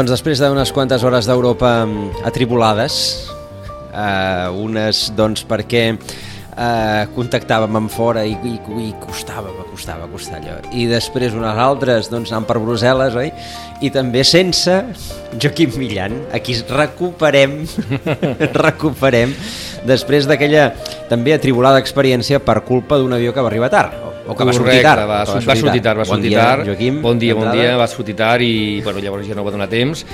[0.00, 1.70] Doncs després d'unes quantes hores d'Europa
[2.24, 2.94] atribulades,
[3.92, 10.56] eh, unes doncs perquè eh, contactàvem amb fora i, i, i costava, costava, costava allò.
[10.72, 13.28] I després unes altres doncs anant per Brussel·les, oi?
[13.84, 14.80] I també sense
[15.36, 16.16] Joaquim Millan.
[16.32, 17.58] Aquí recuperem,
[18.64, 19.36] recuperem
[19.84, 20.70] després d'aquella
[21.12, 24.82] també atribulada experiència per culpa d'un avió que va arribar tard, o que va sortir
[24.84, 25.06] tard.
[25.08, 26.66] Va, va, va sortir tard, va bon sortir dia, tard.
[26.68, 29.68] Joaquim, bon dia, bon dia, va sortir tard i bueno, llavors ja no va donar
[29.72, 30.04] temps.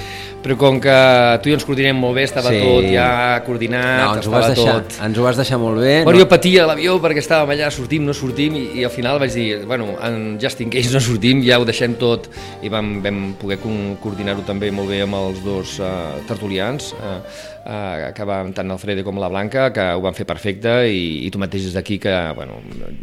[0.47, 0.97] Però com que
[1.43, 2.61] tu i ens coordinem molt bé, estava Sí.
[2.63, 4.99] tot ja coordinat, No, ens ho, estava vas deixar, tot...
[5.09, 5.97] ens ho vas deixar molt bé.
[6.05, 9.19] Bueno, no, jo patia l'avió perquè estàvem allà, sortim, no sortim, i, i al final
[9.19, 12.31] vaig dir, bueno, en just in case no sortim, ja ho deixem tot,
[12.63, 17.19] i vam, vam poder co- coordinar-ho també molt bé amb els dos uh, tertulians, uh,
[17.67, 21.31] uh, que van tant l'Alfredo com la Blanca, que ho van fer perfecte, i, i
[21.35, 22.61] tu mateix des d'aquí que, bueno,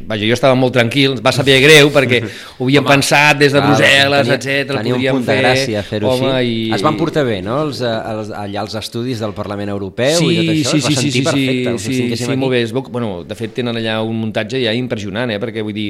[0.08, 3.60] vaja, jo estava molt tranquil, va saber greu perquè ho havíem Home, pensat des de
[3.68, 4.78] Brussel·les, tenia- etc.
[4.80, 6.72] Tenia un punt de gràcia fer-ho així.
[6.74, 10.30] Es van portar bé, no?, els, eh, els, allà els estudis del Parlament Europeu sí,
[10.30, 11.78] i tot això, sí, es va sí, sí, sentir sí, perfecte.
[11.78, 12.40] sí, sí, sí, aquí.
[12.40, 12.62] molt bé.
[12.68, 15.40] Es veu, bueno, de fet, tenen allà un muntatge ja impressionant, eh?
[15.42, 15.90] perquè vull dir,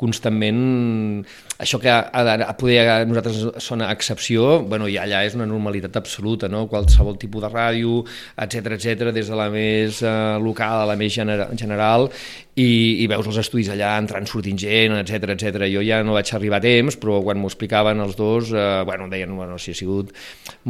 [0.00, 1.24] constantment
[1.58, 5.46] això que a, a, a poder a nosaltres sona excepció, bueno, ja allà és una
[5.46, 6.66] normalitat absoluta, no?
[6.70, 8.00] qualsevol tipus de ràdio,
[8.36, 12.08] etc etc des de la més eh, local a la més genera, general,
[12.54, 15.66] i, i veus els estudis allà entrant, sortint gent, etc etc.
[15.72, 19.08] Jo ja no vaig arribar a temps, però quan m'ho explicaven els dos, eh, bueno,
[19.10, 20.12] deien, bueno, sí, ha sigut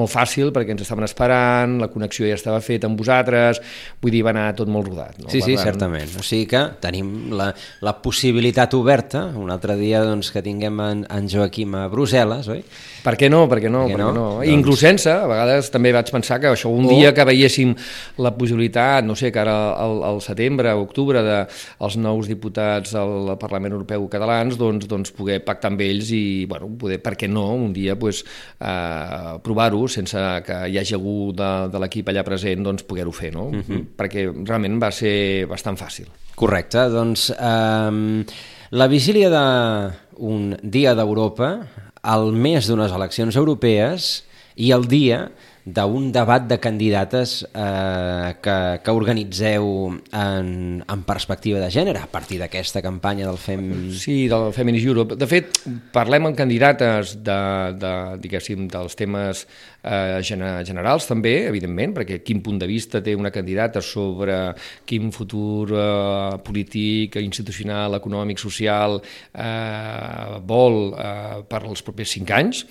[0.00, 3.61] molt fàcil perquè ens estaven esperant, la connexió ja estava feta amb vosaltres,
[4.03, 5.19] vull dir, va anar tot molt rodat.
[5.21, 5.29] No?
[5.33, 6.15] Sí, sí, tant, certament.
[6.21, 7.51] O sigui que tenim la,
[7.84, 12.62] la possibilitat oberta, un altre dia doncs, que tinguem en, en Joaquim a Brussel·les, oi?
[13.05, 13.45] Per què no?
[13.51, 13.84] Per què no?
[13.84, 14.12] Per què Per què no?
[14.17, 14.29] no?
[14.39, 17.75] Doncs- inclús sense, a vegades també vaig pensar que això un O- dia que veiéssim
[18.23, 21.41] la possibilitat, no sé, que ara al, al setembre, octubre, de
[21.84, 26.69] els nous diputats al Parlament Europeu catalans, doncs, doncs poder pactar amb ells i, bueno,
[26.78, 28.21] poder, per què no, un dia pues,
[28.61, 33.32] eh, provar-ho sense que hi hagi algú de, de l'equip allà present, doncs poder-ho fer,
[33.32, 33.50] no?
[33.50, 33.59] Mhm.
[33.59, 33.84] Uh -huh.
[33.97, 36.06] Perquè realment va ser bastant fàcil.
[36.34, 38.25] Correcte, doncs eh,
[38.70, 41.66] la vigília d'un dia d'Europa,
[42.03, 44.25] al mes d'unes eleccions europees
[44.56, 45.31] i el dia
[45.64, 52.36] d'un debat de candidates eh, que, que organitzeu en, en perspectiva de gènere, a partir
[52.42, 53.64] d'aquesta campanya del FEM...
[53.97, 55.16] Sí, del Feminist Europe.
[55.16, 55.62] De fet,
[55.94, 57.38] parlem amb candidates de,
[57.80, 59.47] de, diguéssim, dels temes
[59.80, 64.52] eh, gene- generals també, evidentment, perquè quin punt de vista té una candidata sobre
[64.84, 72.66] quin futur eh, polític, institucional, econòmic, social eh, vol eh, per als propers cinc anys.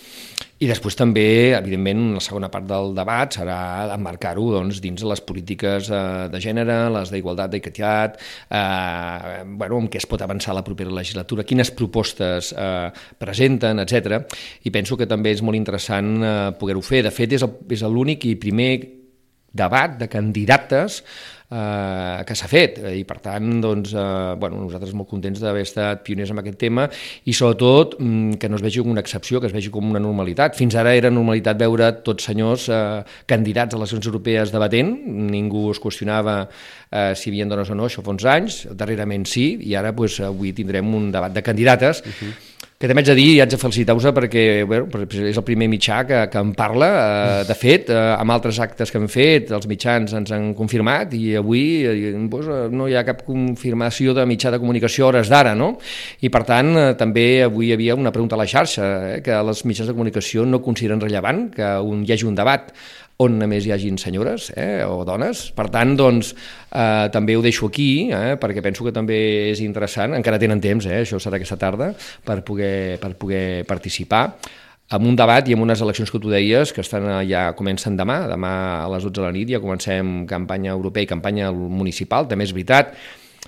[0.64, 1.26] I després també,
[1.58, 3.58] evidentment, la segona part del debat serà
[3.98, 6.02] emmarcar-ho doncs, dins de les polítiques eh,
[6.32, 8.16] de gènere, les d'igualtat, d'equitat,
[8.48, 14.22] eh, bueno, en què es pot avançar la propera legislatura, quines propostes eh, presenten, etc.
[14.64, 17.04] I penso que també és molt interessant eh, poder-ho fer.
[17.04, 18.72] De fet, és l'únic i primer
[19.54, 21.04] debat de candidates
[21.54, 22.80] eh, que s'ha fet.
[22.82, 26.60] Eh, i per tant doncs, eh, bueno, nosaltres molt contents d'haver estat pioners en aquest
[26.66, 26.88] tema
[27.30, 30.02] i sobretot mm, que no es vegi com una excepció, que es vegi com una
[30.04, 30.58] normalitat.
[30.60, 34.96] Fins ara era normalitat veure tots senyors eh, candidats a les eleccions europees debatent,
[35.34, 39.28] ningú es qüestionava eh, si hi havia dones o no, això fa uns anys, darrerament
[39.30, 42.02] sí, i ara doncs, avui tindrem un debat de candidates.
[42.02, 45.46] Uh -huh que també haig de dir i haig de felicitar-vos perquè bueno, és el
[45.48, 46.90] primer mitjà que, que en parla.
[46.94, 51.14] Eh, de fet, eh, amb altres actes que hem fet, els mitjans ens han confirmat
[51.16, 55.32] i avui eh, doncs, eh, no hi ha cap confirmació de mitjà de comunicació hores
[55.32, 55.78] d'ara, no?
[56.26, 59.38] I per tant, eh, també avui hi havia una pregunta a la xarxa, eh, que
[59.38, 62.74] els mitjans de comunicació no consideren rellevant que un, hi hagi un debat
[63.24, 65.46] on només hi hagin senyores eh, o dones.
[65.56, 66.34] Per tant, doncs,
[66.70, 69.20] eh, també ho deixo aquí, eh, perquè penso que també
[69.52, 71.94] és interessant, encara tenen temps, eh, això serà aquesta tarda,
[72.26, 74.28] per poder, per poder participar
[74.94, 77.98] amb un debat i amb unes eleccions que tu deies que estan eh, ja comencen
[77.98, 78.54] demà, demà
[78.84, 82.54] a les 12 de la nit ja comencem campanya europea i campanya municipal, també és
[82.56, 82.94] veritat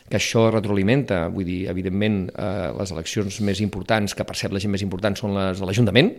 [0.10, 4.72] que això retroalimenta, vull dir, evidentment, eh, les eleccions més importants, que percep la gent
[4.72, 6.12] més important, són les de l'Ajuntament,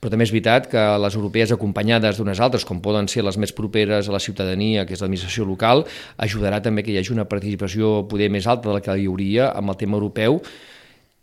[0.00, 3.54] però també és veritat que les europees acompanyades d'unes altres, com poden ser les més
[3.56, 5.86] properes a la ciutadania, que és l'administració local,
[6.18, 9.52] ajudarà també que hi hagi una participació poder més alta de la que hi hauria
[9.56, 10.42] amb el tema europeu,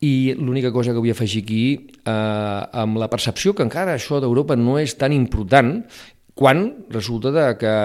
[0.01, 1.65] i l'única cosa que vull afegir aquí,
[2.07, 5.83] eh, amb la percepció que encara això d'Europa no és tan important,
[6.33, 7.75] quan resulta de que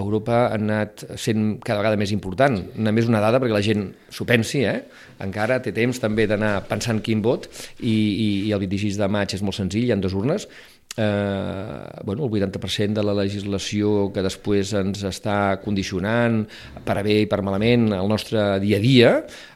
[0.00, 2.56] Europa ha anat sent cada vegada més important.
[2.80, 4.80] Només una dada perquè la gent s'ho pensi, eh?
[5.22, 7.48] encara té temps també d'anar pensant quin vot
[7.80, 10.48] i, i, i el 26 de maig és molt senzill, hi ha dues urnes
[10.96, 16.42] eh, bueno, el 80% de la legislació que després ens està condicionant
[16.84, 19.12] per a bé i per malament el nostre dia a dia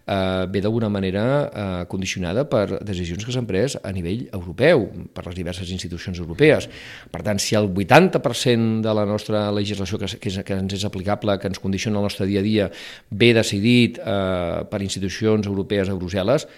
[0.07, 5.27] eh, ve d'alguna manera eh, condicionada per decisions que s'han pres a nivell europeu, per
[5.27, 6.69] les diverses institucions europees.
[7.13, 11.37] Per tant, si el 80% de la nostra legislació que, que, que ens és aplicable,
[11.41, 12.71] que ens condiciona el nostre dia a dia,
[13.11, 16.49] ve decidit eh, per institucions europees a Brussel·les,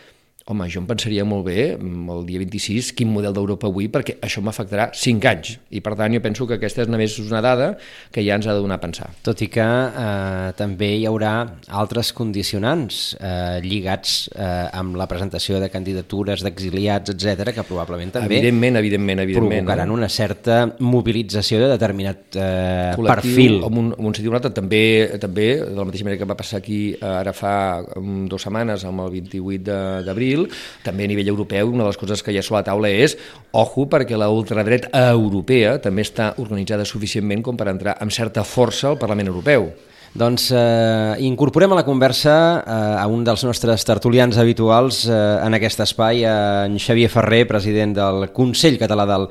[0.52, 4.18] home, jo em pensaria molt bé mm, el dia 26 quin model d'Europa avui, perquè
[4.24, 5.54] això m'afectarà 5 anys.
[5.74, 7.74] I per tant jo penso que aquesta és només una dada
[8.14, 9.10] que ja ens ha de donar a pensar.
[9.26, 11.34] Tot i que eh, també hi haurà
[11.80, 18.38] altres condicionants eh, lligats eh, amb la presentació de candidatures d'exiliats, etc que probablement també
[18.38, 19.96] evidentment, evidentment, evidentment, provocaran no?
[19.98, 23.60] una certa mobilització de determinat eh, perfil.
[23.66, 24.82] Amb un, amb un sentit un altre, també,
[25.20, 27.54] també, de la mateixa manera que va passar aquí eh, ara fa
[27.98, 30.48] um, dues setmanes, amb el 28 d'abril, civil,
[30.84, 33.16] també a nivell europeu, una de les coses que hi ha sobre la taula és,
[33.52, 38.88] ojo, perquè la ultradreta europea també està organitzada suficientment com per entrar amb certa força
[38.88, 39.70] al Parlament Europeu.
[40.18, 45.14] Doncs eh, incorporem a la conversa eh, a un dels nostres tertulians habituals eh,
[45.44, 46.30] en aquest espai, eh,
[46.66, 49.28] en Xavier Ferrer, president del Consell Català del,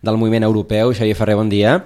[0.00, 0.94] del Moviment Europeu.
[0.94, 1.80] Xavier Ferrer, bon dia.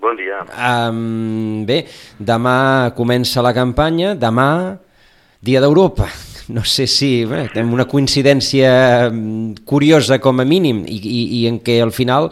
[0.00, 0.44] Bon dia.
[0.56, 1.82] Um, bé,
[2.16, 4.78] demà comença la campanya, demà,
[5.40, 6.04] Dia d'Europa
[6.50, 8.72] no sé si bé, tenim una coincidència
[9.10, 12.30] mm, curiosa com a mínim i, i, i en què al final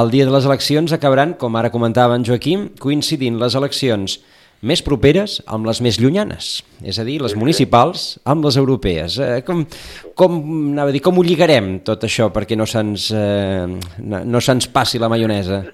[0.00, 4.20] el dia de les eleccions acabaran, com ara comentava en Joaquim, coincidint les eleccions
[4.60, 6.50] més properes amb les més llunyanes,
[6.84, 9.16] és a dir, les municipals amb les europees.
[9.16, 9.64] Eh, com,
[10.14, 10.36] com,
[10.74, 13.66] anava a dir, com ho lligarem tot això perquè no se'ns eh,
[14.04, 15.64] no se'ns passi la maionesa?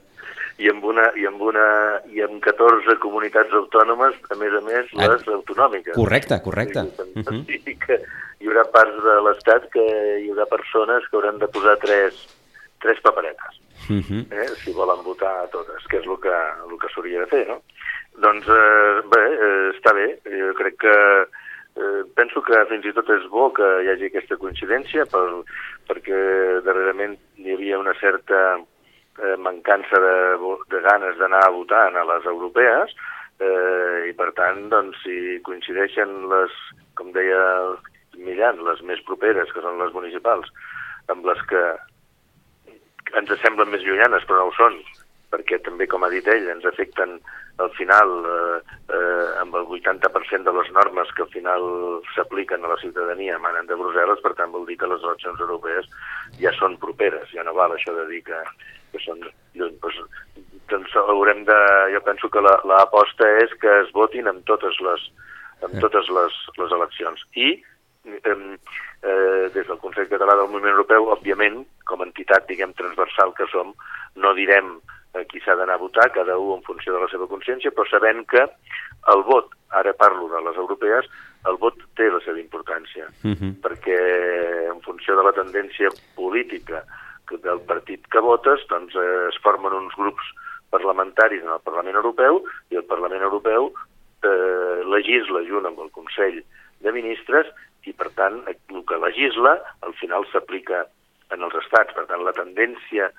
[0.57, 1.67] i amb, una, i una,
[2.13, 5.11] i amb 14 comunitats autònomes, a més a més, ah.
[5.13, 5.95] les autonòmiques.
[5.97, 6.87] Correcte, correcte.
[6.87, 7.79] I, uh -huh.
[7.87, 8.01] que
[8.41, 9.87] hi haurà parts de l'Estat que
[10.23, 12.15] hi haurà persones que hauran de posar tres,
[12.81, 13.61] tres paperetes,
[13.91, 14.23] uh -huh.
[14.31, 16.37] eh, si volen votar totes, que és el que,
[16.71, 17.63] el que s'hauria de fer, no?
[18.17, 20.07] Doncs, eh, bé, eh, està bé.
[20.25, 20.97] Jo crec que
[21.77, 25.27] eh, penso que fins i tot és bo que hi hagi aquesta coincidència per,
[25.89, 26.21] perquè
[26.65, 28.59] darrerament hi havia una certa
[29.23, 30.17] eh, mancança de,
[30.73, 32.95] de ganes d'anar a votar a les europees
[33.41, 36.55] eh, i per tant, doncs, si coincideixen les,
[36.99, 37.43] com deia
[38.17, 40.49] Millan, les més properes, que són les municipals,
[41.13, 41.65] amb les que
[43.17, 44.79] ens semblen més llunyanes però no ho són,
[45.33, 47.19] perquè també, com ha dit ell, ens afecten
[47.63, 48.59] al final eh,
[48.93, 51.63] eh, amb el 80% de les normes que al final
[52.15, 55.89] s'apliquen a la ciutadania emanen de Brussel·les, per tant vol dir que les eleccions europees
[56.41, 58.43] ja són properes, ja no val això de dir que,
[58.93, 59.23] que són
[59.55, 59.77] lluny.
[59.83, 60.01] Doncs,
[60.73, 61.61] doncs haurem de...
[61.95, 65.07] Jo penso que l'aposta la, és que es votin en totes les,
[65.67, 67.23] en totes les, les eleccions.
[67.37, 67.53] I
[68.07, 68.37] eh,
[69.03, 73.49] eh, des del Consell Català del Moviment Europeu, òbviament, com a entitat, diguem, transversal que
[73.53, 73.73] som,
[74.17, 74.77] no direm
[75.17, 77.87] a qui s'ha d'anar a votar, cada un en funció de la seva consciència, però
[77.89, 78.43] sabent que
[79.13, 81.09] el vot, ara parlo de les europees,
[81.49, 83.53] el vot té la seva importància, uh -huh.
[83.63, 83.99] perquè
[84.73, 86.85] en funció de la tendència política
[87.43, 90.33] del partit que votes, doncs eh, es formen uns grups
[90.71, 96.43] parlamentaris en el Parlament Europeu i el Parlament Europeu eh, legisla junt amb el Consell
[96.85, 97.51] de Ministres
[97.87, 99.57] i, per tant, el que legisla
[99.87, 100.85] al final s'aplica
[101.35, 101.95] en els estats.
[101.95, 103.11] Per tant, la tendència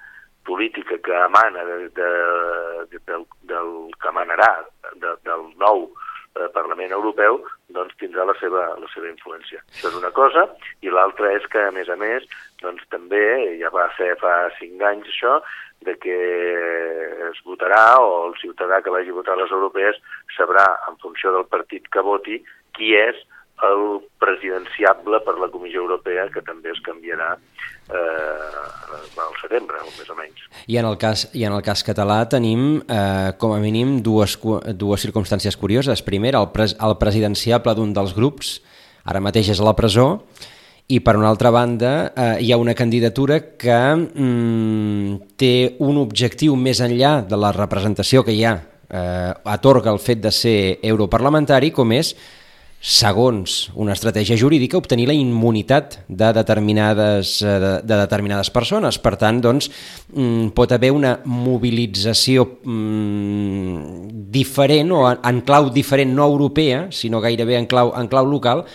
[0.47, 2.09] política que emana de, de,
[2.91, 4.51] de, del, del que emanarà
[4.95, 5.89] de, del nou
[6.37, 7.41] eh, Parlament Europeu
[7.75, 9.61] doncs tindrà la seva, la seva influència.
[9.73, 10.47] Això és una cosa,
[10.81, 12.25] i l'altra és que, a més a més,
[12.63, 13.23] doncs també,
[13.61, 15.39] ja va ser fa cinc anys això,
[15.85, 16.17] de que
[17.29, 19.99] es votarà o el ciutadà que vagi a votar les europees
[20.35, 22.39] sabrà, en funció del partit que voti,
[22.77, 23.19] qui és
[23.65, 30.11] el presidenciable per la Comissió Europea, que també es canviarà eh, al setembre, o més
[30.13, 30.43] o menys.
[30.69, 34.37] I en el cas, i en el cas català tenim, eh, com a mínim, dues,
[34.77, 36.05] dues circumstàncies curioses.
[36.05, 38.59] Primer, el, pres, el presidenciable d'un dels grups,
[39.07, 40.09] ara mateix és a la presó,
[40.87, 46.55] i per una altra banda eh, hi ha una candidatura que mm, té un objectiu
[46.55, 51.73] més enllà de la representació que hi ha eh, atorga el fet de ser europarlamentari
[51.75, 52.13] com és
[52.79, 58.99] segons una estratègia jurídica, obtenir la immunitat de determinades, eh, de, de determinades persones.
[59.01, 59.69] Per tant, doncs,
[60.13, 67.57] mm, pot haver una mobilització mm, diferent o en clau diferent, no europea, sinó gairebé
[67.57, 68.65] en clau, en clau local,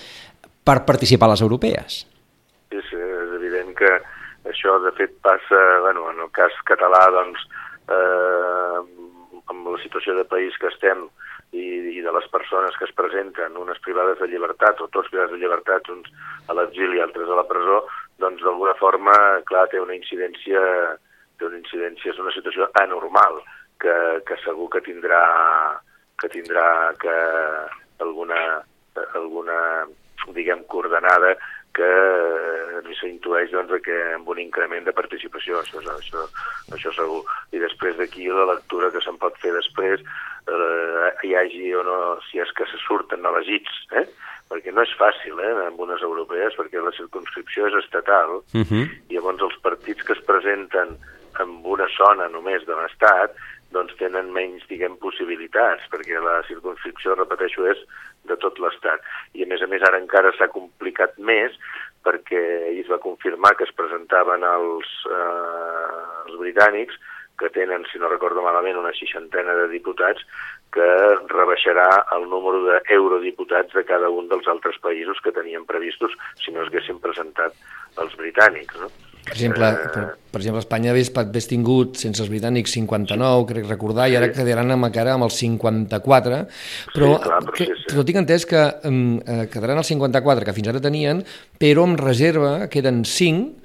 [0.65, 2.03] per participar a les europees.
[2.75, 3.91] És, és evident que
[4.51, 7.47] això, de fet, passa, bueno, en el cas català, doncs,
[7.87, 8.79] eh,
[9.53, 11.07] amb la situació de país que estem,
[11.53, 11.65] i,
[11.99, 15.41] i de les persones que es presenten, unes privades de llibertat o tots privats de
[15.41, 16.09] llibertat, uns
[16.49, 17.83] a l'exili i altres a la presó,
[18.23, 19.15] doncs d'alguna forma,
[19.49, 20.63] clar, té una incidència
[21.43, 23.41] té una incidència, és una situació anormal,
[23.83, 23.95] que,
[24.29, 25.23] que segur que tindrà
[26.23, 27.15] que tindrà que
[28.05, 28.39] alguna,
[29.19, 29.59] alguna
[30.37, 31.33] diguem, coordenada
[31.77, 36.27] que eh, s'intueix doncs, que amb un increment de participació, això, això,
[36.75, 37.23] això segur.
[37.53, 40.03] I després d'aquí la lectura que se'n pot fer després,
[40.49, 41.99] eh, hi hagi o no,
[42.31, 44.07] si és que se surten elegits, eh?
[44.53, 48.69] perquè no és fàcil eh, amb unes europees, perquè la circunscripció és estatal, uh Mhm.
[48.69, 48.85] -huh.
[49.09, 50.99] i llavors els partits que es presenten
[51.41, 53.33] en una zona només de l'Estat
[53.75, 57.81] doncs tenen menys, diguem, possibilitats, perquè la circunscripció, repeteixo, és
[58.29, 59.03] de tot l'Estat.
[59.35, 61.57] I a més a més ara encara s'ha complicat més
[62.07, 66.99] perquè ahir es va confirmar que es presentaven els, eh, els britànics
[67.39, 70.23] que tenen, si no recordo malament, una seixantena de diputats
[70.75, 70.89] que
[71.31, 76.63] rebaixarà el número d'eurodiputats de cada un dels altres països que tenien previstos si no
[76.63, 77.57] es haguessin presentat
[78.03, 78.91] els britànics, no?
[79.25, 80.03] Per exemple, per,
[80.35, 84.41] per exemple Espanya hagués, hagués tingut, sense els britànics, 59, crec recordar, i ara Sí.
[84.41, 86.41] quedaran amb encara amb els 54,
[86.95, 87.87] però, Sí, clar, però que, sí, sí.
[87.93, 91.23] però tinc entès que eh, quedaran els 54 que fins ara tenien,
[91.59, 93.61] però amb reserva queden 5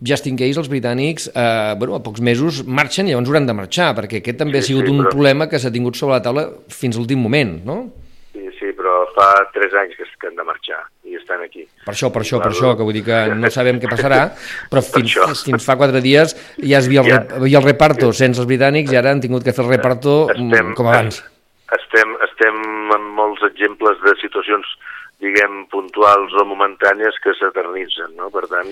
[0.00, 3.52] just in case els britànics eh, bueno, a pocs mesos marxen i llavors hauran de
[3.52, 6.14] marxar, perquè aquest també Sí, ha sigut sí, un però- problema que s'ha tingut sobre
[6.14, 7.78] la taula fins a l'últim moment, no?
[8.32, 11.64] Sí, sí, però fa tres anys que, que han de marxar i estan aquí.
[11.86, 14.20] Per això, per això, per això, que vull dir que no sabem què passarà,
[14.70, 15.28] però Per fins, això.
[15.46, 17.22] fins fa quatre dies ja es havia el, Ja.
[17.60, 20.90] el reparto sense els britànics i ara han tingut que fer el reparto mm, com
[20.90, 21.22] abans.
[21.74, 22.60] Estem, estem
[22.94, 24.66] amb molts exemples de situacions,
[25.22, 28.28] diguem, puntuals o momentànies que s'eternitzen, no?
[28.30, 28.68] Per tant,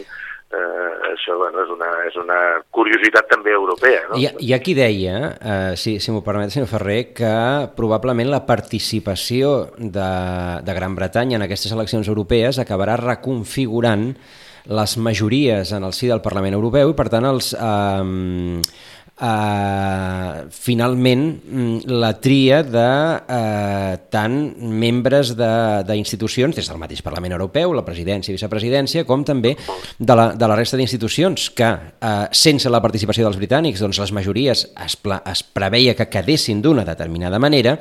[0.55, 2.39] eh, això bueno, és, una, és una
[2.75, 4.19] curiositat també europea, no?
[4.19, 7.35] Hi ha qui deia, eh, si, si m'ho permet, senyor Ferrer, que
[7.77, 10.09] probablement la participació de,
[10.65, 14.13] de Gran Bretanya en aquestes eleccions europees acabarà reconfigurant
[14.65, 17.53] les majories en el si del Parlament Europeu i, per tant, els...
[17.59, 27.37] Eh, Uh, finalment mm, la tria de uh, tant membres d'institucions, des del mateix Parlament
[27.37, 32.27] Europeu, la presidència i vicepresidència, com també de la, de la resta d'institucions que, uh,
[32.35, 36.83] sense la participació dels britànics, doncs les majories es, pla, es preveia que quedessin d'una
[36.83, 37.79] determinada manera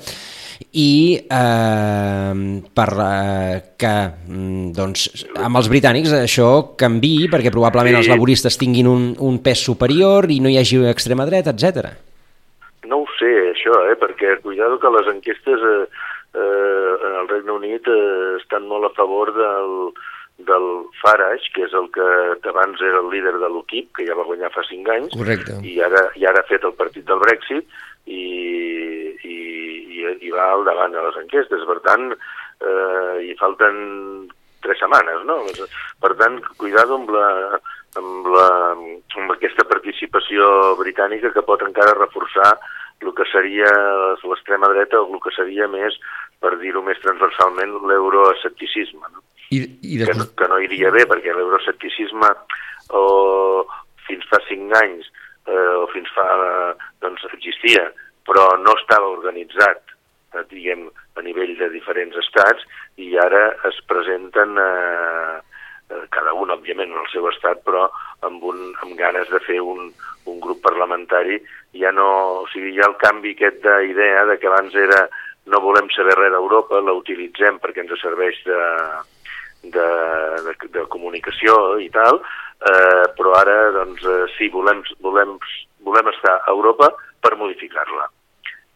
[0.73, 3.93] i eh, per eh, que
[4.27, 5.07] mm, doncs,
[5.39, 8.01] amb els britànics això canvi perquè probablement Sí.
[8.03, 11.91] els laboristes tinguin un, un pes superior i no hi hagi extrema dreta, etc.
[12.89, 13.95] No ho sé, això, eh?
[13.99, 15.85] perquè cuidado que les enquestes eh,
[16.33, 19.93] eh, en el Regne Unit eh, estan molt a favor del,
[20.49, 20.67] del
[21.01, 22.09] Farage, que és el que
[22.49, 25.59] abans era el líder de l'UKIP, que ja va guanyar fa cinc anys, Correcte.
[25.63, 27.69] i ara, i ara ha fet el partit del Brexit
[28.05, 28.23] i,
[30.21, 31.65] i, va al davant de les enquestes.
[31.69, 33.77] Per tant, eh, hi falten
[34.63, 35.41] tres setmanes, no?
[36.01, 37.27] Per tant, cuidado amb la,
[37.99, 38.47] amb, la,
[39.19, 40.47] amb aquesta participació
[40.79, 42.55] britànica que pot encara reforçar
[43.03, 43.67] el que seria
[44.23, 45.97] l'extrema dreta o el que seria més,
[46.39, 49.11] per dir-ho més transversalment, l'euroescepticisme.
[49.11, 49.23] No?
[49.51, 52.31] I, i que, després, no, que no iria bé, perquè l'euroescepticisme
[52.95, 53.03] o
[54.07, 55.09] fins fa cinc anys
[55.47, 56.25] eh, o fins fa,
[57.03, 57.85] doncs, existia,
[58.27, 59.92] però no estava organitzat,
[60.33, 62.65] eh, diguem, a nivell de diferents estats,
[62.97, 65.39] i ara es presenten, eh,
[65.89, 67.87] eh, cada un, òbviament, en el seu estat, però
[68.21, 69.91] amb, un, amb ganes de fer un,
[70.25, 71.39] un grup parlamentari,
[71.77, 72.07] ja no,
[72.43, 75.07] o sigui, ha el canvi aquest d'idea de que abans era
[75.45, 78.59] no volem saber res d'Europa, la utilitzem perquè ens serveix de,
[79.75, 79.87] de,
[80.47, 82.21] de, de comunicació i tal,
[82.63, 85.35] eh, però ara doncs, eh, sí, volem, volem,
[85.83, 88.07] volem estar a Europa per modificar-la.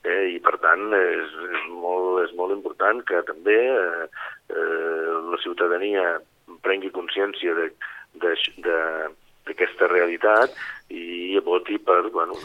[0.07, 4.07] Eh, I per tant és, és, molt, és molt important que també eh,
[4.53, 6.17] eh, la ciutadania
[6.63, 7.69] prengui consciència de,
[8.23, 8.33] de,
[8.63, 8.81] de,
[9.47, 10.55] d'aquesta realitat
[10.93, 12.37] i voti per, bueno,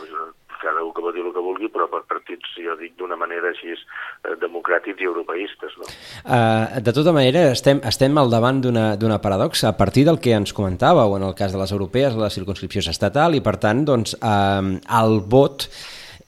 [0.63, 3.73] cada un que voti el que vulgui, però per partits, jo dic, d'una manera així
[3.75, 5.75] eh, democràtics i europeistes.
[5.79, 5.89] No?
[6.23, 9.73] Uh, de tota manera, estem, estem al davant d'una paradoxa.
[9.73, 12.93] A partir del que ens comentàveu, en el cas de les europees, la circunscripció és
[12.95, 15.67] estatal i, per tant, doncs, uh, el vot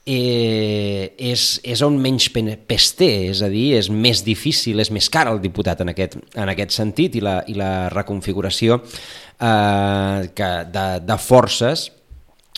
[0.05, 5.09] eh, és, és on menys pes té, és a dir, és més difícil, és més
[5.09, 10.51] car el diputat en aquest, en aquest sentit i la, i la reconfiguració eh, que
[10.71, 11.89] de, de forces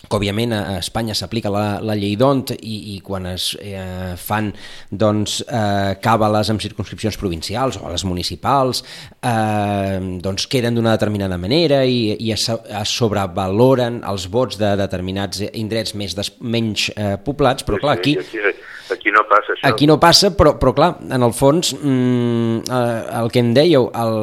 [0.08, 4.50] que òbviament a Espanya s'aplica la, la llei d'ont i, i quan es eh, fan
[4.90, 8.82] doncs, eh, càbales amb circunscripcions provincials o a les municipals
[9.20, 15.44] eh, doncs queden d'una determinada manera i, i es, es sobrevaloren els vots de determinats
[15.52, 18.18] indrets més des, menys eh, poblats, però clar, aquí...
[18.18, 19.68] Aquí, aquí Aquí no passa això.
[19.68, 23.88] Aquí no passa, però, però clar, en el fons, mm, eh, el que em dèieu,
[23.92, 24.18] el,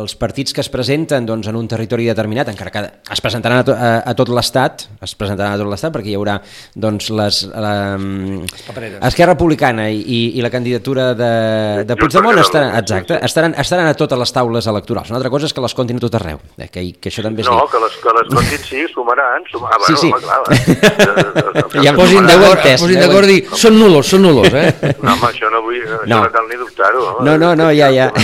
[0.00, 2.84] els partits que es presenten doncs, en un territori determinat, encara que
[3.14, 6.16] es presentaran a, to, a, a tot l'Estat, es presentaran a tot l'Estat perquè hi
[6.18, 6.38] haurà
[6.74, 7.74] doncs, les, la,
[9.08, 13.94] Esquerra Republicana i, i, i la candidatura de, de Puigdemont estaran, exacte, estaran, estaran a
[13.98, 15.10] totes les taules electorals.
[15.12, 17.44] Una altra cosa és que les comptin a tot arreu, eh, que, que això també
[17.44, 19.64] és No, que les, que les comptin sí, sumaran, sum...
[19.68, 20.12] ah, bueno, sí, sí.
[20.12, 24.94] home, clar, eh, Ja Posin d'acord, posin d'acord i són nulos, són nulos, eh?
[25.02, 26.22] No, home, això no vull, això No.
[26.24, 27.04] no, cal ni dubtar-ho.
[27.24, 28.10] No, no, no, ja, ja.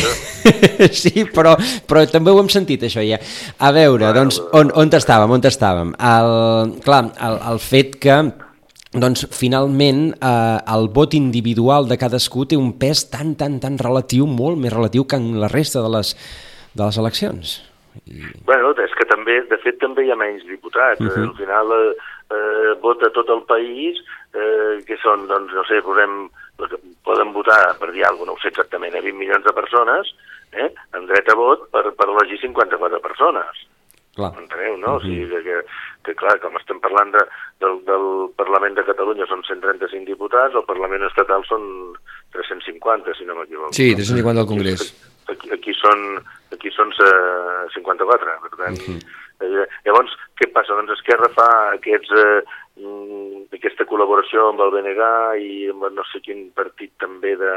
[1.02, 1.52] Sí, però,
[1.88, 3.18] però també ho hem sentit, això ja.
[3.60, 5.92] A veure, Bueno, doncs, on, on estàvem, on estàvem?
[6.00, 8.16] El, clar, el, el fet que
[8.90, 14.26] doncs finalment eh, el vot individual de cadascú té un pes tan, tan, tan relatiu,
[14.26, 16.14] molt més relatiu que en la resta de les,
[16.74, 17.52] de les eleccions.
[18.46, 21.00] Bueno, és que també, de fet, també hi ha menys diputats.
[21.00, 21.10] Uh Mhm.
[21.12, 21.28] -huh.
[21.28, 21.94] Al final eh,
[22.30, 23.98] eh, vota tot el país,
[24.34, 26.28] eh, que són, doncs, no sé, posem,
[27.06, 30.14] poden votar, per dir alguna cosa, no ho sé exactament, a 20 milions de persones,
[30.52, 33.66] eh, amb dret a vot per, per elegir 54 persones.
[34.18, 34.32] Clar.
[34.42, 34.96] Enteneu, no?
[34.98, 35.60] O sigui, que, que,
[36.06, 37.22] que clar, com estem parlant de,
[37.62, 38.06] del, del
[38.38, 41.64] Parlament de Catalunya són 135 diputats, el Parlament estatal són
[42.34, 43.72] 350, si no m'equivoco.
[43.76, 44.84] Sí, 350 al Congrés.
[45.30, 46.18] Aquí, aquí són,
[46.50, 48.78] aquí són eh, 54, per tant...
[48.82, 49.18] Uh -huh.
[49.46, 50.76] Eh, llavors, què passa?
[50.76, 52.42] Doncs Esquerra fa aquests, eh,
[52.80, 55.10] mm, aquesta col·laboració amb el BNG
[55.46, 57.56] i amb no sé quin partit també de,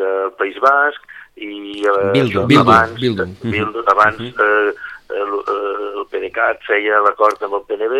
[0.00, 1.02] del País Basc
[1.36, 2.42] i eh, Bildu.
[2.42, 3.26] això, Bildu, abans, Bildu.
[3.44, 4.74] Bildu, abans eh,
[5.10, 7.96] el, eh, el PDeCAT feia l'acord amb el PNB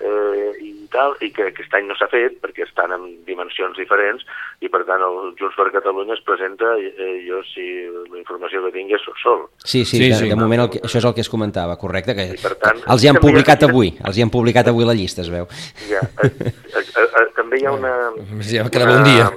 [0.00, 4.24] eh, i tal, i que aquest any no s'ha fet perquè estan en dimensions diferents
[4.64, 7.66] i per tant el Junts per Catalunya es presenta, eh, jo si
[8.10, 9.46] la informació que tinc és sol.
[9.64, 10.28] Sí, sí, Sí, sí, de, sí.
[10.30, 12.80] de moment el que, això és el que es comentava, correcte, que I per tant,
[12.86, 15.46] els hi han ha- publicat avui, els hi han publicat avui la llista, es veu.
[15.90, 17.94] Ja, eh, eh, eh, també hi ha una...
[18.48, 19.28] Ja quedava un dia.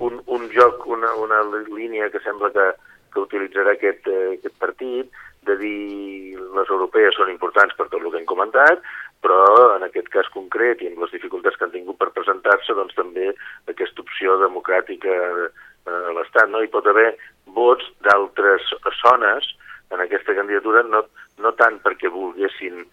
[0.00, 2.66] Un, un joc, una, una línia que sembla que,
[3.14, 5.10] que utilitzarà aquest, eh, aquest partit,
[5.50, 8.82] de dir les europees són importants per tot el que hem comentat,
[9.24, 9.40] però
[9.76, 13.30] en aquest cas concret i amb les dificultats que han tingut per presentar-se, doncs també
[13.70, 15.50] aquesta opció democràtica eh,
[15.90, 16.48] a l'Estat.
[16.50, 16.62] No?
[16.62, 17.10] Hi pot haver
[17.56, 19.52] vots d'altres zones
[19.90, 21.04] en aquesta candidatura, no,
[21.42, 22.84] no tant perquè volguessin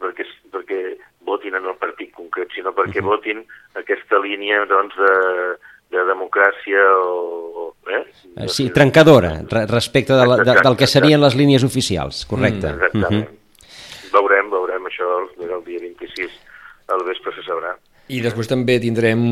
[0.00, 0.80] perquè, perquè
[1.24, 3.16] votin en el partit concret, sinó perquè uh -huh.
[3.16, 5.56] votin aquesta línia doncs, de,
[5.92, 7.16] de democràcia o...
[7.62, 8.02] o eh?
[8.44, 12.72] Eh, Sí, trencadora re- respecte de la, de, del que serien les línies oficials, correcte.
[12.72, 13.28] Mm, Exactament.
[14.16, 16.34] Veurem, veurem això el, el dia 26
[16.94, 17.74] al vespre se sabrà.
[18.08, 19.22] I després també tindrem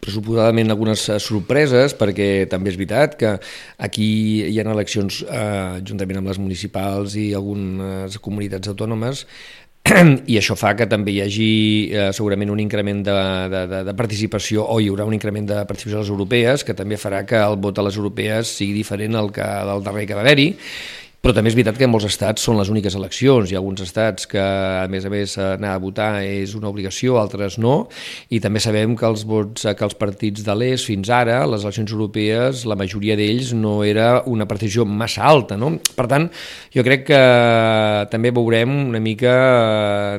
[0.00, 3.32] pressuposadament algunes eh, sorpreses perquè també és veritat que
[3.82, 4.08] aquí
[4.48, 9.24] hi ha eleccions eh, juntament amb les municipals i algunes comunitats autònomes
[10.32, 11.50] i això fa que també hi hagi
[11.92, 13.16] eh, segurament un increment de,
[13.52, 16.74] de, de, de participació o hi haurà un increment de participació a les europees que
[16.74, 20.18] també farà que el vot a les europees sigui diferent al que del darrer que
[20.18, 20.48] va haver-hi
[21.26, 23.50] però també és veritat que en molts estats són les úniques eleccions.
[23.50, 27.16] Hi ha alguns estats que, a més a més, anar a votar és una obligació,
[27.18, 27.88] altres no,
[28.30, 31.90] i també sabem que els vots que els partits de l'est fins ara, les eleccions
[31.90, 35.56] europees, la majoria d'ells no era una participació massa alta.
[35.58, 35.72] No?
[35.98, 36.28] Per tant,
[36.70, 37.18] jo crec que
[38.12, 39.34] també veurem una mica,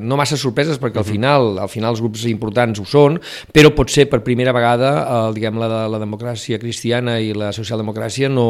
[0.03, 3.15] no massa sorpreses, perquè al final, al final els grups importants ho són,
[3.55, 4.91] però pot ser per primera vegada
[5.21, 8.49] el, diguem, la, la democràcia cristiana i la socialdemocràcia no,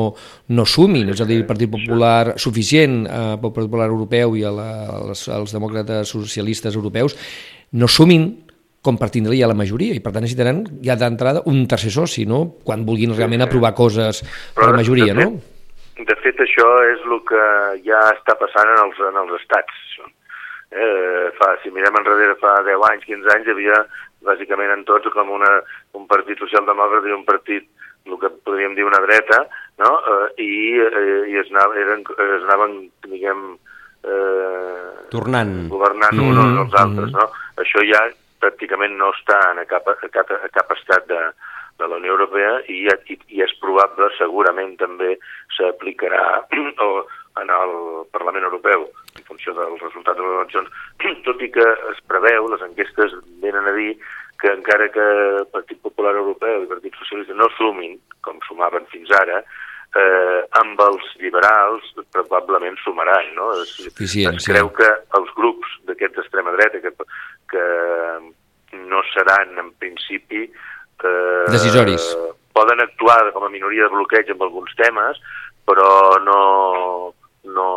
[0.49, 4.47] no sumin, és a dir, el Partit Popular suficient eh, pel Partit Popular Europeu i
[4.47, 4.69] a la,
[5.03, 7.17] als, als demòcrates socialistes europeus
[7.77, 8.29] no sumin
[8.87, 12.23] com per tindre ja la majoria i per tant necessitaran ja d'entrada un tercer soci,
[12.29, 12.39] no?
[12.63, 14.23] quan vulguin realment aprovar coses
[14.55, 15.29] per la majoria, de no?
[15.97, 17.43] De fet, això és el que
[17.87, 19.79] ja està passant en els, en els estats.
[20.67, 23.79] Eh, fa, si mirem enrere fa 10 anys, 15 anys, hi havia
[24.27, 25.49] bàsicament en tots com una,
[25.97, 27.65] un partit socialdemòcrata i un partit,
[28.07, 29.43] el que podríem dir una dreta,
[29.83, 29.91] no?
[29.99, 30.51] eh, i,
[30.83, 33.43] eh, i es, anaven, eren, es anaven, diguem,
[34.03, 35.53] eh, Tornant.
[35.71, 37.27] governant Mm, uns mm, els altres, no?
[37.63, 38.01] Això ja
[38.41, 41.21] pràcticament no està en cap, a cap, a cap estat de,
[41.79, 45.15] de la Unió Europea i, i, i és probable, segurament també
[45.57, 46.23] s'aplicarà
[47.41, 47.75] en el
[48.13, 50.69] Parlament Europeu en funció dels resultats de les eleccions,
[51.27, 53.91] tot i que es preveu, les enquestes venen a dir
[54.41, 55.05] que encara que
[55.41, 59.41] el Partit Popular Europeu i el Partit Socialista no sumin, com sumaven fins ara,
[59.97, 63.51] eh, amb els liberals probablement sumaran, no?
[63.61, 64.53] Es, Suficient, es sí.
[64.53, 66.93] creu que els grups d'aquests d'extrema dreta que,
[67.53, 67.65] que
[68.85, 72.11] no seran en principi eh, Decisoris.
[72.53, 75.21] poden actuar com a minoria de bloqueig amb alguns temes
[75.67, 75.89] però
[76.23, 76.41] no,
[77.43, 77.67] no,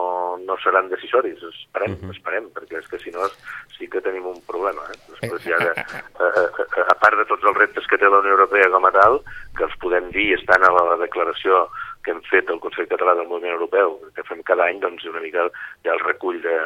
[0.46, 2.10] no seran decisoris, esperem, uh -huh.
[2.14, 3.28] esperem, perquè és que si no
[3.76, 4.82] sí que tenim un problema.
[4.92, 4.98] Eh?
[5.12, 8.32] Després ja, de, a, a, a part de tots els reptes que té la Unió
[8.32, 9.20] Europea com a tal,
[9.56, 11.68] que els podem dir estan a la declaració
[12.04, 15.20] que hem fet el Consell Català del Moviment Europeu, que fem cada any, doncs una
[15.20, 15.50] mica
[15.84, 16.56] ja el recull de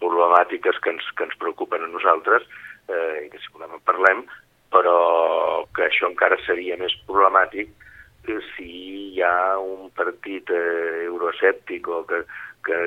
[0.00, 2.42] problemàtiques que ens, que ens preocupen a nosaltres,
[2.88, 4.24] eh, i que si volem en parlem,
[4.70, 7.70] però que això encara seria més problemàtic
[8.54, 8.68] si
[9.16, 12.22] hi ha un partit eh, euroescèptic o que,
[12.66, 12.80] que,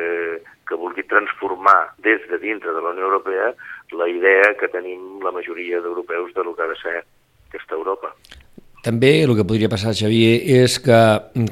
[0.67, 3.53] que vulgui transformar des de dintre de la Unió Europea
[3.93, 7.03] la idea que tenim la majoria d'europeus de lo que ha de ser
[7.49, 8.15] aquesta Europa.
[8.83, 10.95] També el que podria passar, Xavier, és que,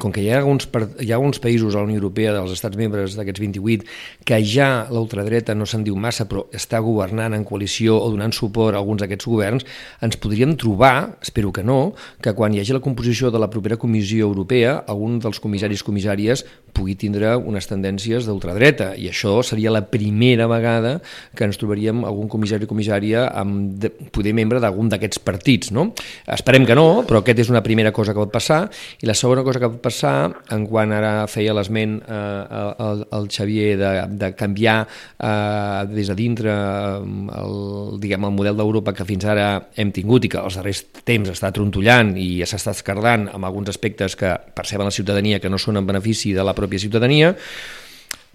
[0.03, 0.65] com que hi ha alguns,
[0.99, 3.85] hi ha alguns països a la Unió Europea, dels estats membres d'aquests 28,
[4.27, 8.75] que ja l'ultradreta no se'n diu massa, però està governant en coalició o donant suport
[8.75, 9.67] a alguns d'aquests governs,
[10.03, 13.79] ens podríem trobar, espero que no, que quan hi hagi la composició de la propera
[13.79, 19.83] Comissió Europea, algun dels comissaris comissàries pugui tindre unes tendències d'ultradreta, i això seria la
[19.89, 20.97] primera vegada
[21.37, 25.89] que ens trobaríem algun comissari o comissària amb de, poder membre d'algun d'aquests partits, no?
[26.31, 28.63] Esperem que no, però aquest és una primera cosa que pot passar,
[29.01, 30.15] i la segona cosa que pot passar,
[30.51, 36.15] en quan ara feia l'esment eh, el, el Xavier de, de canviar eh, des de
[36.17, 37.55] dintre eh, el,
[38.01, 41.51] diguem, el model d'Europa que fins ara hem tingut i que els darrers temps està
[41.55, 45.87] trontollant i s'està escardant amb alguns aspectes que perceben la ciutadania que no són en
[45.87, 47.33] benefici de la pròpia ciutadania,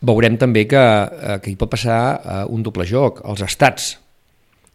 [0.06, 3.22] veurem també que, eh, que hi pot passar eh, un doble joc.
[3.24, 3.94] Els estats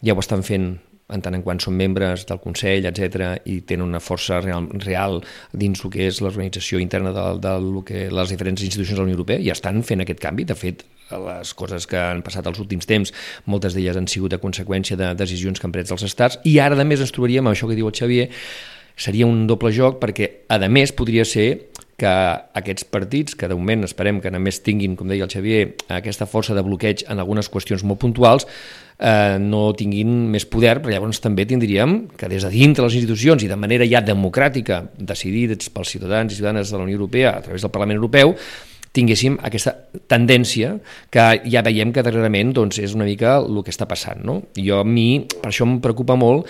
[0.01, 0.73] ja ho estan fent
[1.11, 5.19] en tant en quant són membres del Consell, etc i tenen una força real, real
[5.51, 9.19] dins el que és l'organització interna de, de, que les diferents institucions de la Unió
[9.19, 10.47] Europea i estan fent aquest canvi.
[10.47, 13.11] De fet, les coses que han passat els últims temps,
[13.51, 16.79] moltes d'elles han sigut a conseqüència de decisions que han pres els estats i ara,
[16.79, 18.29] a més, ens trobaríem amb això que diu el Xavier,
[18.95, 21.49] seria un doble joc perquè, a més, podria ser
[22.01, 22.11] que
[22.57, 26.55] aquests partits, que de moment esperem que només tinguin, com deia el Xavier, aquesta força
[26.57, 28.47] de bloqueig en algunes qüestions molt puntuals,
[28.97, 33.45] eh, no tinguin més poder, però llavors també tindríem que des de dintre les institucions
[33.45, 37.45] i de manera ja democràtica, decidits pels ciutadans i ciutadanes de la Unió Europea a
[37.45, 38.35] través del Parlament Europeu,
[38.91, 39.71] tinguéssim aquesta
[40.11, 40.73] tendència
[41.13, 44.25] que ja veiem que darrerament doncs, és una mica el que està passant.
[44.27, 44.41] No?
[44.57, 46.49] Jo a mi, per això em preocupa molt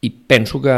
[0.00, 0.74] i penso que,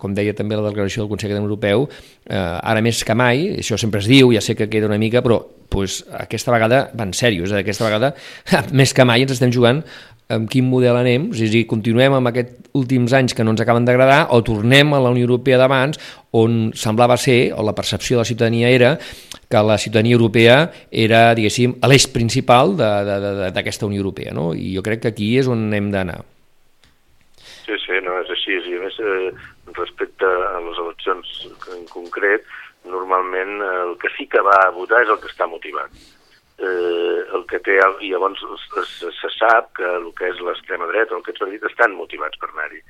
[0.00, 1.88] com deia també la declaració del Consell Europeu,
[2.24, 5.20] eh, ara més que mai, això sempre es diu, ja sé que queda una mica,
[5.24, 7.60] però pues, aquesta vegada van serios, eh?
[7.60, 8.14] aquesta vegada
[8.78, 9.82] més que mai ens estem jugant
[10.32, 13.60] amb quin model anem, és a dir, continuem amb aquests últims anys que no ens
[13.60, 16.00] acaben d'agradar o tornem a la Unió Europea d'abans
[16.32, 18.94] on semblava ser, o la percepció de la ciutadania era,
[19.52, 24.54] que la ciutadania europea era, diguéssim, l'eix principal d'aquesta Unió Europea, no?
[24.56, 26.22] I jo crec que aquí és on hem d'anar.
[27.62, 28.11] Sí, sí, no, és
[28.42, 28.72] així.
[28.72, 29.30] I a més, eh,
[29.78, 31.32] respecte a les eleccions
[31.76, 32.44] en concret,
[32.84, 35.90] normalment el que sí que va a votar és el que està motivat.
[36.62, 38.42] Eh, el que té, i llavors
[38.78, 42.38] se, se sap que el que és l'extrema dreta, el que ets dit, estan motivats
[42.38, 42.82] per anar-hi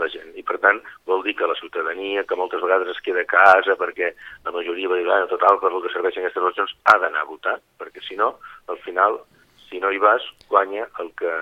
[0.00, 0.32] la gent.
[0.38, 3.76] I per tant vol dir que la ciutadania, que moltes vegades es queda a casa
[3.78, 4.12] perquè
[4.46, 7.58] la majoria va dir, total, per el que serveixen aquestes eleccions, ha d'anar a votar,
[7.78, 8.32] perquè si no,
[8.72, 9.20] al final,
[9.68, 11.34] si no hi vas, guanya el que,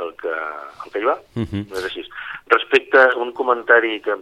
[0.00, 1.18] el que, el que hi va.
[1.36, 1.62] Uh -huh.
[1.70, 2.04] No és així.
[2.46, 4.16] Respecte a un comentari que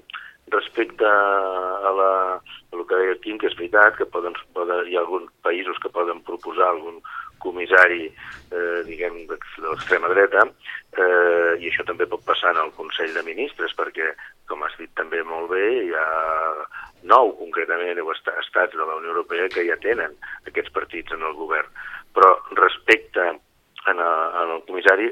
[0.48, 4.96] respecte a, la, a el que deia Quim, que és veritat, que poden, poden, hi
[4.96, 7.00] ha alguns països que poden proposar algun
[7.38, 8.06] comissari,
[8.52, 10.46] eh, diguem, de, de l'extrema dreta,
[11.02, 14.12] eh, i això també pot passar en el Consell de Ministres, perquè,
[14.46, 16.06] com has dit també molt bé, hi ha
[17.02, 20.14] nou, concretament, estats de la Unió Europea que ja tenen
[20.46, 21.68] aquests partits en el govern.
[22.14, 23.24] Però respecte
[23.90, 25.10] en el, en el comissari,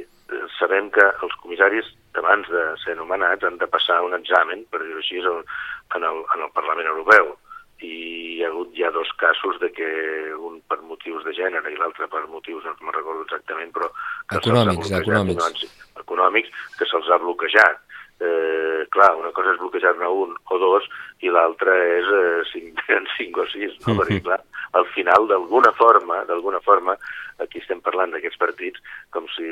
[0.59, 1.87] sabem que els comissaris,
[2.21, 6.45] abans de ser nomenats, han de passar un examen, per dir-ho així, en el, en
[6.47, 7.35] el Parlament Europeu.
[7.81, 7.93] I
[8.37, 9.89] hi ha hagut ja dos casos de que
[10.37, 13.89] un per motius de gènere i l'altre per motius, no me'n recordo exactament, però...
[14.29, 15.41] Que econòmics, econòmics.
[15.41, 17.81] No, econòmics, que se'ls ha bloquejat.
[18.21, 20.85] Eh, clar, una cosa és bloquejar-ne un o dos
[21.25, 22.83] i l'altra és eh, cinc,
[23.17, 23.95] cinc o sis, no?
[23.95, 24.01] Mm -hmm.
[24.03, 26.97] perquè clar, al final, d'alguna forma, d'alguna forma,
[27.39, 29.49] aquí estem parlant d'aquests partits com si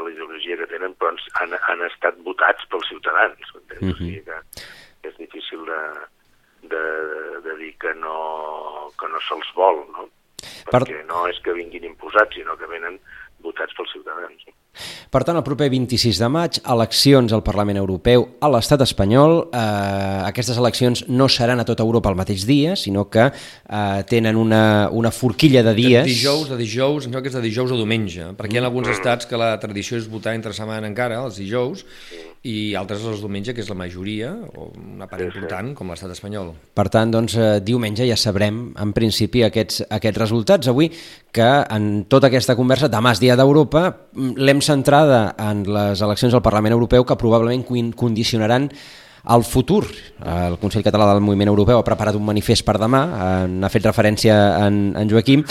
[0.00, 3.82] la ideologia que tenen però han, han estat votats pels ciutadans, entens?
[3.82, 3.94] Uh -huh.
[3.94, 4.38] o sigui que
[5.08, 5.82] és difícil de,
[6.72, 6.82] de,
[7.44, 10.08] de dir que no, que no se'ls vol, no?
[10.70, 11.06] Perquè per...
[11.06, 13.00] no és que vinguin imposats, sinó que venen
[13.42, 14.44] votats pels ciutadans.
[15.12, 19.34] Per tant, el proper 26 de maig, eleccions al Parlament Europeu a l'estat espanyol.
[19.52, 19.58] Eh,
[20.30, 24.88] aquestes eleccions no seran a tota Europa el mateix dia, sinó que eh, tenen una,
[24.88, 26.08] una forquilla de dies.
[26.08, 28.88] De dijous, de dijous, em que és de dijous o diumenge, perquè hi ha alguns
[28.94, 31.84] estats que la tradició és votar entre setmana encara, els dijous,
[32.42, 36.50] i altres els diumenge, que és la majoria, o una part important, com l'estat espanyol.
[36.74, 40.72] Per tant, doncs, eh, diumenge ja sabrem, en principi, aquests, aquests resultats.
[40.72, 40.90] Avui,
[41.30, 46.44] que en tota aquesta conversa, demà és dia d'Europa, mm, centrada en les eleccions al
[46.44, 47.64] Parlament Europeu, que probablement
[47.96, 48.70] condicionaran
[49.30, 49.84] el futur.
[50.26, 53.02] El Consell Català del Moviment Europeu ha preparat un manifest per demà,
[53.50, 54.34] n'ha fet referència
[54.66, 55.44] en, en Joaquim,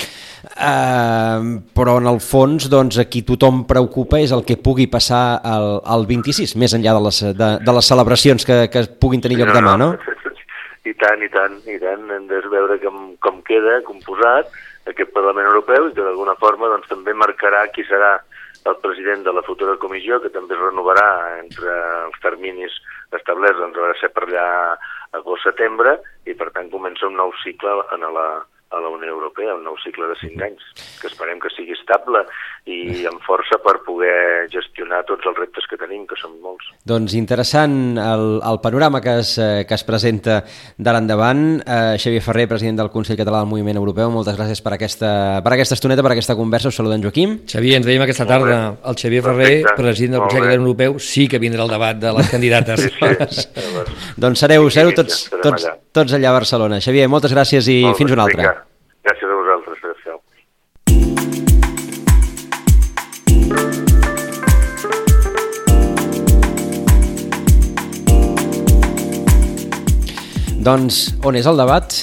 [0.51, 1.37] eh,
[1.75, 6.07] però en el fons doncs, aquí tothom preocupa és el que pugui passar el, el
[6.09, 9.77] 26, més enllà de les, de, de les celebracions que, que puguin tenir lloc demà,
[9.79, 9.93] no?
[10.81, 12.07] I tant, i tant, i tant.
[12.11, 14.49] Hem de veure com, com queda composat
[14.89, 18.17] aquest Parlament Europeu i que d'alguna forma doncs, també marcarà qui serà
[18.65, 21.07] el president de la futura comissió, que també es renovarà
[21.39, 22.75] entre els terminis
[23.17, 24.47] establerts, doncs haurà de ser per allà
[25.17, 25.97] agost-setembre,
[26.29, 28.27] i per tant comença un nou cicle en la,
[28.71, 30.63] a la Unió Europea, un nou cicle de cinc anys,
[31.01, 32.23] que esperem que sigui estable
[32.69, 36.69] i amb força per poder gestionar tots els reptes que tenim, que són molts.
[36.87, 40.41] Doncs interessant el, el panorama que es, eh, que es presenta
[40.77, 41.43] d'ara endavant.
[41.65, 45.11] Eh, Xavier Ferrer, president del Consell Català del Moviment Europeu, moltes gràcies per aquesta,
[45.43, 46.71] per aquesta estoneta, per aquesta conversa.
[46.71, 47.39] Us saludem, Joaquim.
[47.49, 48.61] Xavier, ens veiem aquesta tarda.
[48.85, 49.77] El Xavier Ferrer, Perfecte.
[49.81, 52.87] president del Consell Català Europeu, sí que vindrà el debat de les candidates.
[52.87, 52.93] sí,
[53.41, 53.47] sí.
[54.21, 56.81] doncs sereu, sereu tots, tots, tots allà a Barcelona.
[56.83, 58.43] Xavier, moltes gràcies i Molt fins una altra.
[58.45, 58.60] Vinga.
[59.01, 60.19] Gràcies a vosaltres, adéu
[70.61, 71.95] Doncs on és el debat?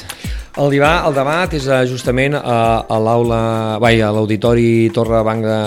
[0.59, 3.39] El, debat, el debat és eh, justament a, a l'aula,
[3.79, 5.59] a l'Auditori Torre Banc de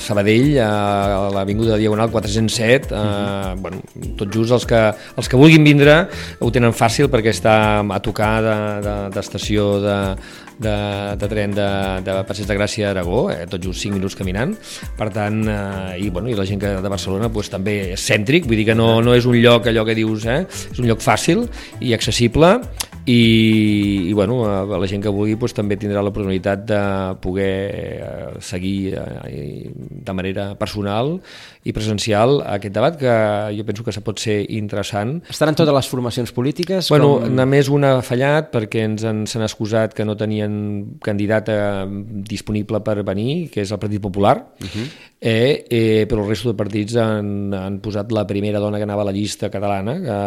[0.00, 2.88] Sabadell, a l'Avinguda Diagonal 407.
[2.88, 3.60] Uh, -huh.
[3.60, 3.82] bueno,
[4.16, 6.08] tot just els que, els que vulguin vindre
[6.40, 10.76] ho tenen fàcil perquè està a tocar d'estació de, de, de,
[11.20, 11.68] de tren de,
[12.06, 14.54] de Passeig de Gràcia a Aragó, eh, tot just 5 minuts caminant.
[14.98, 18.48] Per tant, eh, i, bueno, i la gent que de Barcelona pues, també és cèntric,
[18.48, 21.04] vull dir que no, no és un lloc allò que dius, eh, és un lloc
[21.04, 21.46] fàcil
[21.80, 22.56] i accessible
[23.06, 26.80] i, i bueno, la gent que vulgui doncs, també tindrà l'oportunitat de
[27.22, 27.52] poder
[28.02, 31.14] eh, seguir eh, de manera personal
[31.62, 33.14] i presencial aquest debat que
[33.54, 35.20] jo penso que se pot ser interessant.
[35.30, 36.90] Estaran totes les formacions polítiques?
[36.90, 37.34] Bueno, com...
[37.38, 43.00] només una ha fallat perquè ens han, s'han excusat que no tenien candidata disponible per
[43.06, 44.88] venir, que és el Partit Popular, uh -huh.
[45.20, 49.00] Eh, eh, però el resto de partits han, han posat la primera dona que anava
[49.02, 50.18] a la llista catalana que,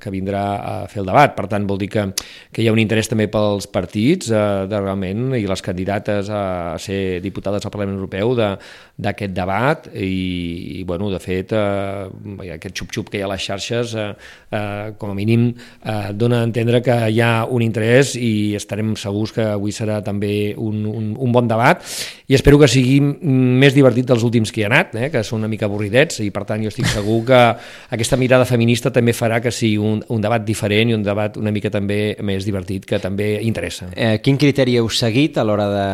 [0.00, 1.34] que vindrà a fer el debat.
[1.36, 2.06] Per tant, vol dir que,
[2.50, 6.78] que hi ha un interès també pels partits eh, de realment i les candidates a
[6.80, 12.80] ser diputades al Parlament Europeu d'aquest de, debat i, i bueno, de fet eh, aquest
[12.80, 14.08] xup-xup que hi ha a les xarxes eh,
[14.48, 18.96] eh, com a mínim eh, dona a entendre que hi ha un interès i estarem
[18.96, 21.84] segurs que avui serà també un, un, un bon debat
[22.30, 25.40] i espero que sigui més divertit dels últims que hi ha anat, eh, que són
[25.42, 27.40] una mica avorridets i per tant jo estic segur que
[27.96, 31.52] aquesta mirada feminista també farà que sigui un, un debat diferent i un debat una
[31.54, 33.90] mica també més divertit, que també interessa.
[33.94, 35.88] Eh, quin criteri heu seguit a l'hora de,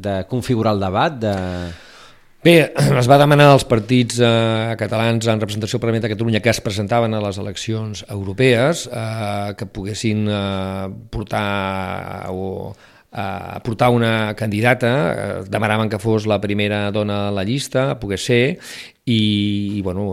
[0.00, 1.16] de configurar el debat?
[1.20, 1.36] De...
[2.42, 2.54] Bé,
[3.00, 6.62] es va demanar als partits eh, catalans en representació al Parlament de Catalunya que es
[6.64, 12.72] presentaven a les eleccions europees eh, que poguessin eh, portar o
[13.12, 18.24] a portar una candidata, eh, demanaven que fos la primera dona a la llista, pogués
[18.24, 18.58] ser,
[19.10, 20.06] i, i bueno,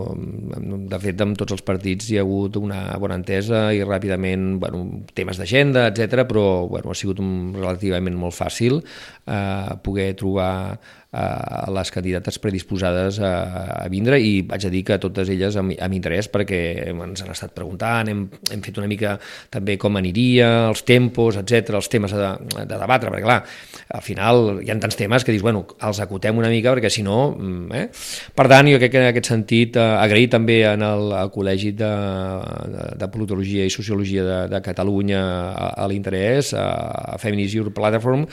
[0.90, 4.84] de fet amb tots els partits hi ha hagut una bona entesa i ràpidament bueno,
[5.14, 10.52] temes d'agenda, etc però bueno, ha sigut un, relativament molt fàcil eh, poder trobar
[11.12, 13.32] eh, les candidates predisposades a,
[13.84, 17.32] a vindre i vaig a dir que totes elles amb, amb interès perquè ens han
[17.32, 19.16] estat preguntant, hem, hem fet una mica
[19.52, 23.40] també com aniria, els tempos, etc els temes de, de debatre, perquè clar,
[23.98, 27.04] al final hi ha tants temes que dius, bueno, els acotem una mica perquè si
[27.06, 27.20] no...
[27.36, 27.86] Mm, eh?
[28.38, 31.72] Per tant, jo crec que en aquest sentit eh, agrair també en el, al Col·legi
[31.76, 31.90] de,
[32.74, 35.20] de, de Politologia i Sociologia de, de Catalunya
[35.50, 36.66] a, a l'interès, a,
[37.14, 38.26] a Feminist Europe Platform,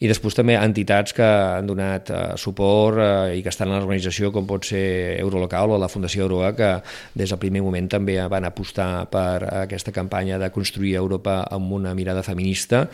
[0.00, 4.32] i després també entitats que han donat eh, suport eh, i que estan en l'organització,
[4.34, 4.84] com pot ser
[5.20, 6.72] Eurolocal o la Fundació Euroa, que
[7.14, 11.94] des del primer moment també van apostar per aquesta campanya de construir Europa amb una
[11.94, 12.86] mirada feminista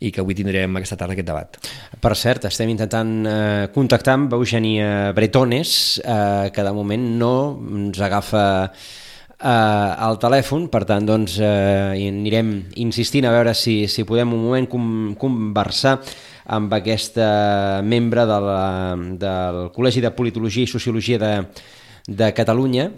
[0.00, 1.58] i que avui tindrem aquesta tarda aquest debat.
[2.00, 7.34] Per cert, estem intentant eh, contactar amb Eugènia Bretones, eh, que de moment no
[7.84, 14.06] ens agafa eh, al telèfon, per tant doncs, eh, anirem insistint a veure si, si
[14.08, 14.86] podem un moment com,
[15.20, 15.98] conversar
[16.54, 18.60] amb aquesta membre de la,
[19.20, 21.32] del Col·legi de Politologia i Sociologia de,
[22.04, 22.90] de Catalunya,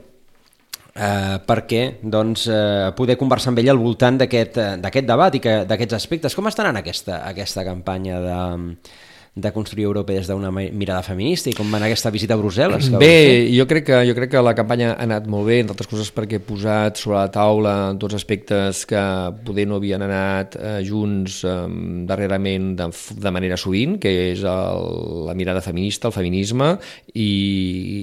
[0.97, 6.35] eh, perquè doncs, eh, poder conversar amb ella al voltant d'aquest debat i d'aquests aspectes.
[6.35, 8.41] Com estan en aquesta, aquesta campanya de,
[9.37, 12.87] de construir Europa des d'una mirada feminista i com va anar aquesta visita a Brussel·les?
[12.97, 15.91] Bé, jo crec, que, jo crec que la campanya ha anat molt bé, entre altres
[15.91, 19.03] coses perquè he posat sobre la taula tots aspectes que
[19.45, 21.57] poder no havien anat eh, junts eh,
[22.09, 22.87] darrerament de,
[23.27, 24.89] de manera sovint, que és el,
[25.29, 26.71] la mirada feminista, el feminisme
[27.13, 27.29] i,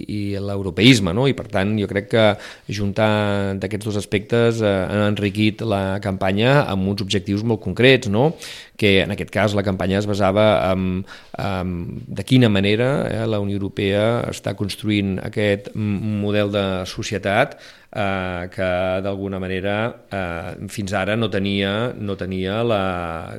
[0.06, 1.26] i l'europeisme, no?
[1.26, 2.28] i per tant jo crec que
[2.70, 3.10] juntar
[3.58, 8.36] d'aquests dos aspectes eh, han enriquit la campanya amb uns objectius molt concrets, no?
[8.84, 11.06] Que en aquest cas la campanya es basava en,
[11.40, 11.70] en
[12.04, 18.70] de quina manera eh, la Unió Europea està construint aquest model de societat eh, que
[19.06, 19.78] d'alguna manera
[20.12, 22.84] eh, fins ara no tenia, no tenia la,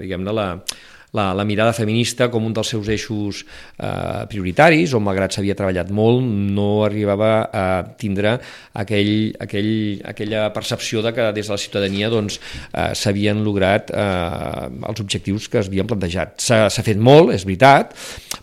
[0.00, 0.48] diguem-ne, la,
[1.14, 3.44] la, la mirada feminista com un dels seus eixos
[3.78, 7.64] eh, prioritaris, on malgrat s'havia treballat molt, no arribava a
[8.00, 8.36] tindre
[8.74, 9.72] aquell, aquell,
[10.10, 12.40] aquella percepció de que des de la ciutadania doncs,
[12.72, 16.34] eh, s'havien lograt eh, els objectius que es havien plantejat.
[16.42, 17.94] S'ha fet molt, és veritat,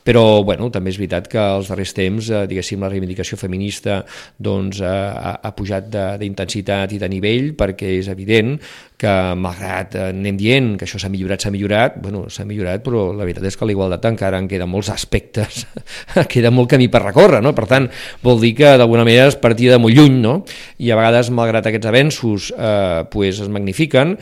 [0.08, 4.02] però bueno, també és veritat que els darrers temps, eh, diguéssim, la reivindicació feminista
[4.40, 8.56] doncs, eh, ha, ha pujat d'intensitat i de nivell perquè és evident
[9.02, 13.08] que malgrat eh, anem dient que això s'ha millorat, s'ha millorat, bueno, s'ha millorat, però
[13.16, 15.66] la veritat és que l'igualtat encara en queden molts aspectes,
[16.32, 17.56] queda molt camí per recórrer, no?
[17.58, 17.90] Per tant,
[18.26, 20.38] vol dir que d'alguna manera es partia de molt lluny, no?
[20.82, 24.18] I a vegades, malgrat aquests avenços, eh, pues es magnifiquen,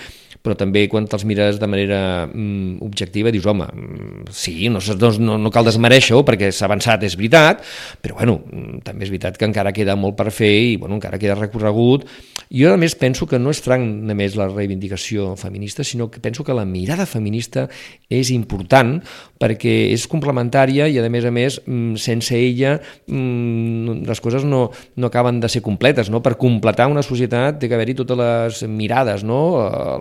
[0.49, 4.81] però també quan te'ls mires de manera mm, objectiva dius, home, mm, sí, no,
[5.21, 7.61] no, no cal desmereixer-ho perquè s'ha avançat, és veritat,
[8.01, 11.21] però bueno, mm, també és veritat que encara queda molt per fer i bueno, encara
[11.21, 12.07] queda recorregut.
[12.49, 16.43] Jo a més penso que no és franc només la reivindicació feminista, sinó que penso
[16.43, 17.67] que la mirada feminista
[18.09, 18.97] és important
[19.39, 25.07] perquè és complementària i a més a més mm, sense ella les coses no, no
[25.07, 26.23] acaben de ser completes, no?
[26.25, 29.39] Per completar una societat té que haver-hi totes les mirades, no?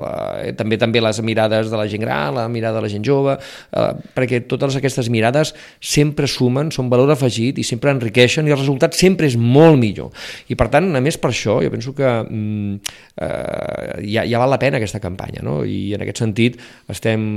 [0.00, 3.04] La, eh, també també les mirades de la gent gran, la mirada de la gent
[3.04, 8.54] jove, eh, perquè totes aquestes mirades sempre sumen, són valor afegit i sempre enriqueixen i
[8.54, 10.12] el resultat sempre és molt millor.
[10.48, 14.52] I per tant, a més per això, jo penso que mm, eh, ja, ja val
[14.54, 15.60] la pena aquesta campanya, no?
[15.64, 17.28] I en aquest sentit estem,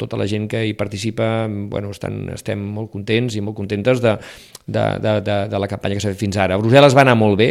[0.00, 4.16] tota la gent que hi participa, bueno, estan, estem molt contents i molt contentes de,
[4.66, 6.56] de, de, de, de la campanya que s'ha fet fins ara.
[6.56, 7.50] A Brussel·les va anar molt bé,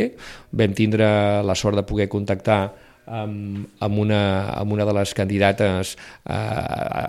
[0.52, 1.08] vam tindre
[1.46, 2.62] la sort de poder contactar
[3.06, 4.22] amb, amb, una,
[4.56, 6.38] amb una de les candidates a,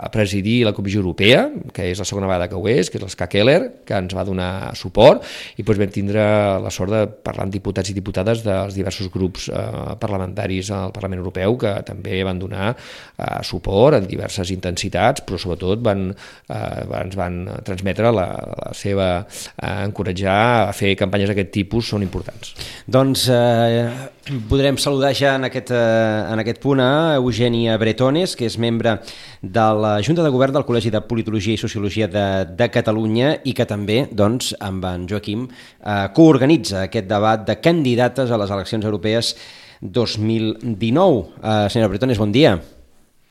[0.06, 3.04] a presidir la Comissió Europea, que és la segona vegada que ho és, que és
[3.04, 5.24] l'Ska Keller, que ens va donar suport,
[5.58, 6.24] i doncs vam tindre
[6.64, 11.22] la sort de parlar amb diputats i diputades dels diversos grups eh, parlamentaris al Parlament
[11.22, 17.18] Europeu que també van donar eh, suport en diverses intensitats, però sobretot van, eh, ens
[17.18, 18.28] van transmetre la,
[18.64, 22.54] la seva eh, encoratjar a fer campanyes d'aquest tipus són importants.
[22.90, 24.13] Doncs eh,
[24.48, 29.00] podrem saludar ja en aquest, eh, en aquest punt a Eugènia Bretones, que és membre
[29.42, 33.52] de la Junta de Govern del Col·legi de Politologia i Sociologia de, de Catalunya i
[33.52, 35.48] que també, doncs, amb en Joaquim,
[35.84, 39.36] eh, coorganitza aquest debat de candidates a les eleccions europees
[39.80, 41.26] 2019.
[41.42, 42.58] Eh, senyora Bretones, bon dia.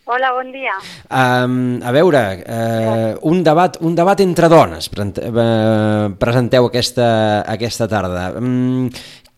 [0.06, 0.74] Hola, bon dia.
[1.08, 7.08] Um, a veure, uh, un, debat, un debat entre dones uh, presenteu aquesta,
[7.48, 8.26] aquesta tarda.
[8.36, 8.90] Um,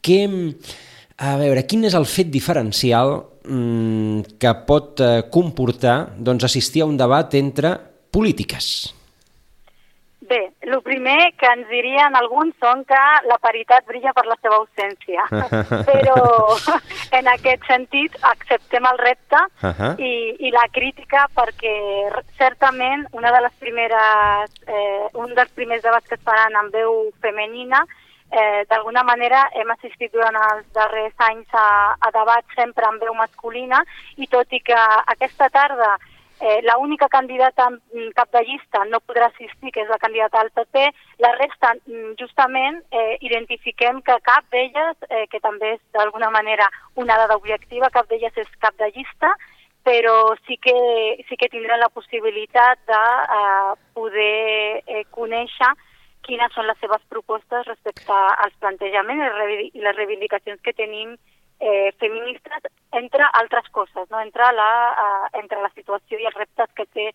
[0.02, 0.26] què,
[1.18, 3.16] a veure, quin és el fet diferencial
[3.48, 7.78] mm, que pot eh, comportar doncs, assistir a un debat entre
[8.12, 8.92] polítiques?
[10.26, 14.58] Bé, el primer que ens dirien alguns són que la paritat brilla per la seva
[14.58, 15.26] ausència,
[15.90, 16.16] però
[17.20, 19.92] en aquest sentit acceptem el repte uh -huh.
[20.02, 21.76] i, i la crítica perquè
[22.40, 27.14] certament una de les primeres, eh, un dels primers debats que es faran amb veu
[27.22, 27.86] femenina
[28.32, 33.14] eh, d'alguna manera hem assistit durant els darrers anys a, a debats sempre amb veu
[33.14, 33.84] masculina
[34.18, 34.82] i tot i que
[35.16, 35.96] aquesta tarda
[36.40, 37.70] eh, la única candidata
[38.14, 40.84] cap de llista no podrà assistir, que és la candidata al PP,
[41.24, 46.68] la resta mm, justament eh, identifiquem que cap d'elles, eh, que també és d'alguna manera
[46.96, 49.32] una dada objectiva, cap d'elles és cap de llista,
[49.86, 50.76] però sí que,
[51.30, 53.04] sí que tindran la possibilitat de
[53.40, 55.72] eh, poder eh, conèixer
[56.26, 61.16] quines són les seves propostes respecte als plantejaments i les reivindicacions que tenim
[61.60, 64.20] eh, feministes, entre altres coses, no?
[64.22, 67.08] entre, la, eh, entre la situació i els reptes que té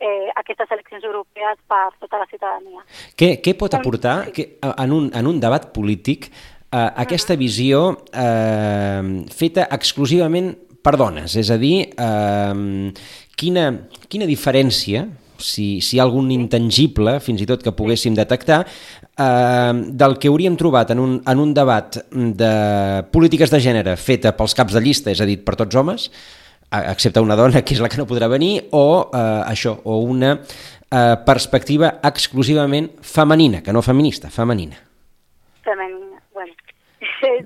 [0.00, 2.84] eh, aquestes eleccions europees per tota la ciutadania.
[3.18, 9.02] Què, què pot aportar que, en, un, en un debat polític eh, aquesta visió eh,
[9.34, 11.36] feta exclusivament per dones?
[11.40, 12.92] És a dir, eh,
[13.38, 13.70] quina,
[14.08, 15.06] quina diferència
[15.38, 19.72] si, si hi ha algun intangible, fins i tot que poguéssim detectar, eh,
[20.02, 22.52] del que hauríem trobat en un, en un debat de
[23.14, 26.08] polítiques de gènere feta pels caps de llista, és a dir, per tots homes,
[26.68, 29.22] excepte una dona, que és la que no podrà venir, o eh,
[29.54, 34.87] això, o una eh, perspectiva exclusivament femenina, que no feminista, femenina.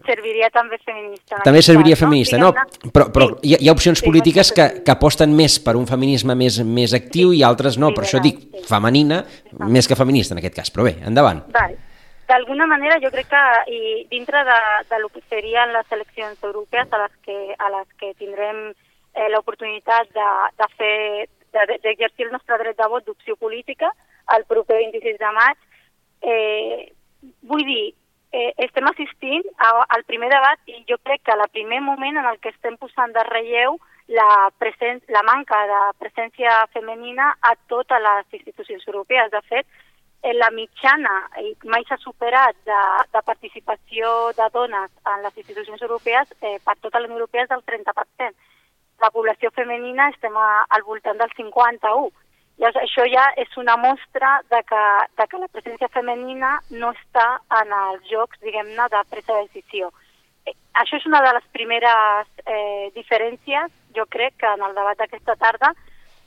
[0.07, 1.41] Serviria també feminista.
[1.45, 2.53] També serviria feminista, no?
[2.93, 3.51] Però, però sí.
[3.51, 6.61] hi, ha, hi ha opcions sí, polítiques que, que aposten més per un feminisme més,
[6.65, 7.41] més actiu sí.
[7.41, 8.67] i altres no, sí, per això dic sí.
[8.69, 9.57] femenina sí.
[9.65, 11.45] més que feminista en aquest cas, però bé, endavant.
[11.55, 11.81] Vale.
[12.31, 13.43] D'alguna manera jo crec que
[13.75, 13.81] i
[14.13, 18.15] dintre de, de lo que serien les eleccions europees a les que, a les que
[18.21, 20.97] tindrem eh, l'oportunitat de, de fer
[21.53, 23.91] d'exercir el nostre dret de vot d'opció política
[24.37, 25.59] el proper 26 de maig,
[26.23, 26.93] eh,
[27.43, 27.93] vull dir,
[28.33, 32.27] eh, estem assistint a, al primer debat i jo crec que el primer moment en
[32.27, 33.79] el que estem posant de relleu
[34.09, 39.31] la, presen la manca de presència femenina a totes les institucions europees.
[39.31, 39.67] De fet,
[40.23, 41.15] en la mitjana,
[41.65, 42.81] mai s'ha superat, de,
[43.15, 47.53] de participació de dones en les institucions europees, eh, per tota la Unió Europea és
[47.53, 48.51] del 30%.
[49.03, 52.13] La població femenina estem a, al voltant del 51%.
[52.63, 54.83] I això ja és una mostra de que,
[55.19, 57.25] de que la presència femenina no està
[57.59, 59.89] en els jocs, diguem-ne, de presa de decisió.
[60.47, 65.03] Eh, això és una de les primeres eh, diferències, jo crec, que en el debat
[65.03, 65.73] d'aquesta tarda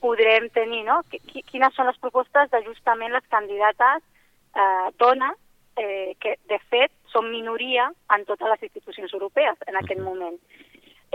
[0.04, 1.00] podrem tenir, no?
[1.08, 5.40] Quines són les propostes de justament les candidates eh, dones,
[5.80, 10.36] eh, que de fet són minoria en totes les institucions europees en aquest moment.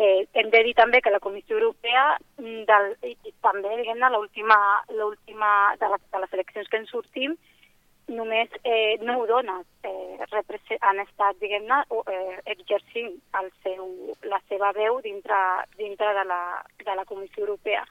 [0.00, 4.56] Eh, hem de dir també que la Comissió Europea, mm, del, i, també, diguem-ne, l'última
[4.88, 7.34] de, les, de les eleccions que en sortim,
[8.08, 11.82] només eh, nou dones eh, han estat, diguem-ne,
[12.14, 13.90] eh, exercint el seu,
[14.24, 15.40] la seva veu dintre,
[15.76, 16.40] dintre de, la,
[16.80, 17.84] de la Comissió Europea.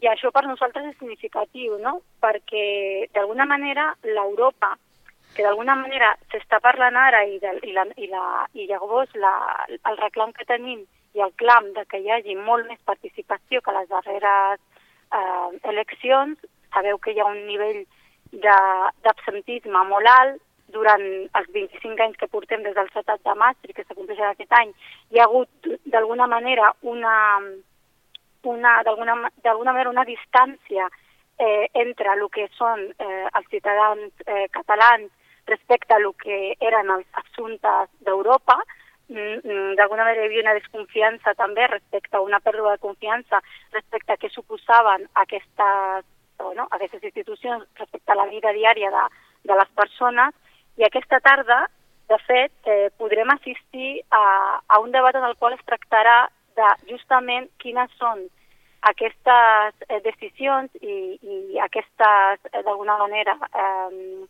[0.00, 1.98] I això per nosaltres és significatiu, no?
[2.22, 4.76] Perquè d'alguna manera l'Europa,
[5.34, 8.24] que d'alguna manera s'està parlant ara i, de, i, la, i, la,
[8.54, 9.34] i llavors la,
[9.68, 13.74] el reclam que tenim i el clam de que hi hagi molt més participació que
[13.76, 14.60] les darreres
[15.12, 16.38] eh, eleccions,
[16.74, 17.82] sabeu que hi ha un nivell
[18.30, 20.38] d'absentisme molt alt,
[20.70, 24.72] durant els 25 anys que portem des del Tractat de Maastricht, que s'acompleix aquest any,
[25.10, 27.14] hi ha hagut d'alguna manera una,
[28.54, 30.86] una d'alguna manera una distància
[31.38, 35.10] eh, entre el que són eh, els ciutadans eh, catalans
[35.50, 38.60] respecte a el que eren els assumptes d'Europa,
[39.10, 43.40] d'alguna manera hi havia una desconfiança també respecte a una pèrdua de confiança
[43.72, 46.06] respecte a què suposaven aquestes,
[46.38, 49.04] no, aquestes institucions respecte a la vida diària de,
[49.50, 50.34] de les persones.
[50.78, 51.64] I aquesta tarda,
[52.08, 56.70] de fet, eh, podrem assistir a, a un debat en el qual es tractarà de
[56.90, 58.28] justament quines són
[58.88, 64.26] aquestes eh, decisions i, i aquestes, eh, d'alguna manera, eh,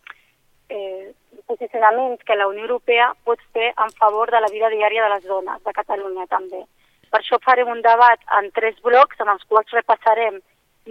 [0.71, 1.13] eh,
[1.51, 5.27] posicionaments que la Unió Europea pot fer en favor de la vida diària de les
[5.27, 6.63] dones, de Catalunya també.
[7.11, 10.39] Per això farem un debat en tres blocs en els quals repassarem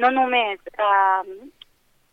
[0.03, 1.49] no només eh,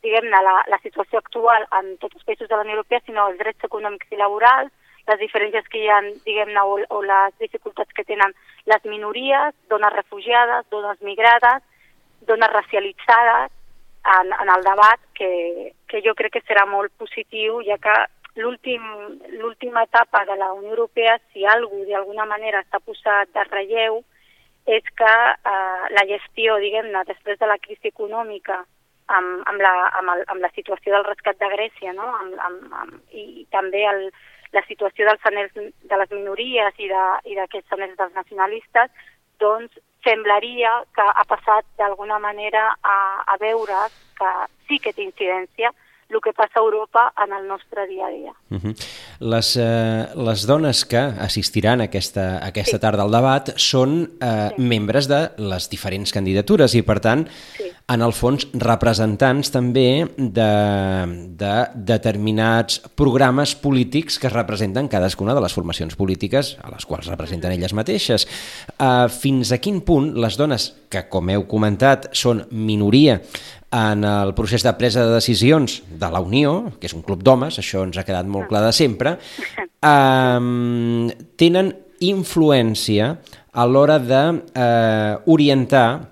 [0.07, 3.39] diguem-ne la, la situació actual en tots els països de la Unió Europea, sinó els
[3.43, 4.73] drets econòmics i laborals,
[5.07, 8.35] les diferències que hi ha, diguem-ne, o, o les dificultats que tenen
[8.71, 11.63] les minories, dones refugiades, dones migrades,
[12.27, 13.53] dones racialitzades,
[14.07, 17.95] en, en el debat que, que jo crec que serà molt positiu, ja que
[18.37, 24.03] l'última etapa de la Unió Europea, si algú d'alguna manera està posat de relleu,
[24.67, 25.15] és que
[25.53, 28.65] eh, la gestió, diguem-ne, després de la crisi econòmica
[29.07, 32.09] amb, amb, la, amb, el, amb la situació del rescat de Grècia, no?
[32.21, 34.09] amb, amb, amb, i també el,
[34.53, 38.91] la situació dels anells de les minories i d'aquests anells dels nacionalistes,
[39.39, 43.87] doncs semblaria que ha passat d'alguna manera a, a veure
[44.19, 44.33] que
[44.67, 45.73] sí que té incidència
[46.09, 48.33] el que passa a Europa en el nostre dia a dia.
[48.51, 48.75] Uh -huh.
[49.21, 52.81] les, eh, les dones que assistiran a aquesta, a aquesta sí.
[52.81, 54.63] tarda al debat són eh, sí.
[54.63, 57.27] membres de les diferents candidatures i, per tant,
[57.57, 57.65] sí.
[57.89, 60.53] en el fons, representants també de,
[61.37, 67.53] de determinats programes polítics que representen cadascuna de les formacions polítiques a les quals representen
[67.53, 68.27] elles mateixes.
[68.79, 73.21] Eh, fins a quin punt les dones, que com heu comentat són minoria
[73.77, 77.59] en el procés de presa de decisions de la Unió, que és un club d'homes,
[77.61, 79.17] això ens ha quedat molt clar de sempre,
[79.85, 80.41] eh,
[81.37, 81.73] tenen
[82.07, 83.17] influència
[83.57, 86.07] a l'hora d'orientar eh,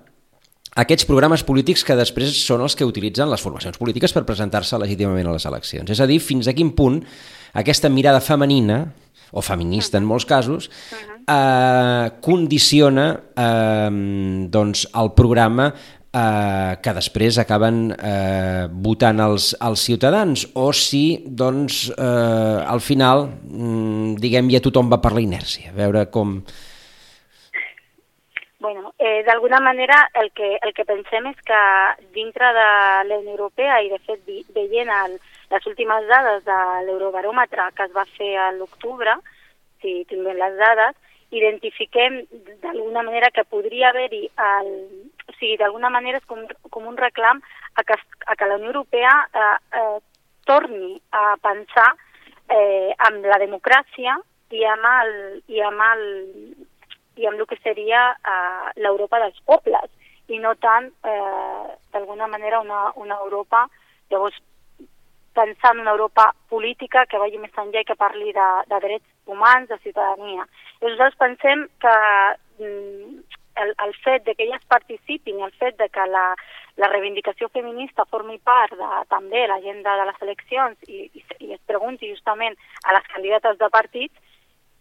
[0.75, 5.27] aquests programes polítics que després són els que utilitzen les formacions polítiques per presentar-se legítimament
[5.29, 5.89] a les eleccions.
[5.89, 6.99] És a dir, fins a quin punt
[7.55, 8.83] aquesta mirada femenina,
[9.35, 10.69] o feminista en molts casos,
[11.27, 13.89] eh, condiciona eh,
[14.51, 15.73] doncs, el programa
[16.15, 20.47] eh, que després acaben eh, votant els, els ciutadans.
[20.55, 25.77] O si doncs, eh, al final mm, diguem ja tothom va per la inèrcia, a
[25.77, 26.39] veure com...
[28.65, 31.61] Bueno, eh, d'alguna manera el que, el que pensem és que
[32.15, 32.69] dintre de
[33.11, 34.23] la Unió Europea i de fet
[34.55, 35.19] veient el,
[35.51, 39.19] les últimes dades de l'Eurobaròmetre que es va fer a l'octubre,
[39.83, 40.97] si tinguem les dades,
[41.35, 42.23] identifiquem
[42.63, 44.29] d'alguna manera que podria haver-hi,
[45.27, 47.41] o sigui, d'alguna manera és com, com un reclam
[47.75, 49.97] a que, a que la Unió Europea eh, eh,
[50.45, 51.89] torni a pensar
[52.49, 54.17] eh, amb la democràcia
[54.53, 55.13] i amb el,
[55.49, 56.03] i amb el,
[57.17, 59.89] i amb el que seria eh, l'Europa dels pobles
[60.27, 63.65] i no tant, eh, d'alguna manera, una, una Europa,
[64.09, 64.37] llavors
[65.35, 69.05] pensar en una Europa política que vagi més enllà i que parli de, de drets
[69.29, 70.47] humans, de ciutadania.
[70.79, 71.95] I nosaltres pensem que
[72.63, 73.19] mm,
[73.61, 76.27] el, el fet de que elles participin, el fet de que la,
[76.77, 81.53] la reivindicació feminista formi part de, també de l'agenda de les eleccions i, i, i
[81.55, 84.35] es pregunti justament a les candidates de partits,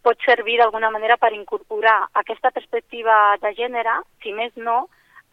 [0.04, 4.84] pot servir d'alguna manera per incorporar aquesta perspectiva de gènere, si més no,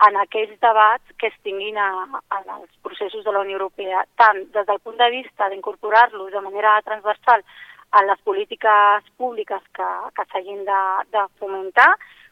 [0.08, 1.90] en aquells debats que es tinguin a,
[2.38, 6.42] en els processos de la Unió Europea, tant des del punt de vista d'incorporar-los de
[6.42, 7.44] manera transversal
[7.92, 10.82] a les polítiques públiques que, que s'hagin de,
[11.12, 11.92] de fomentar,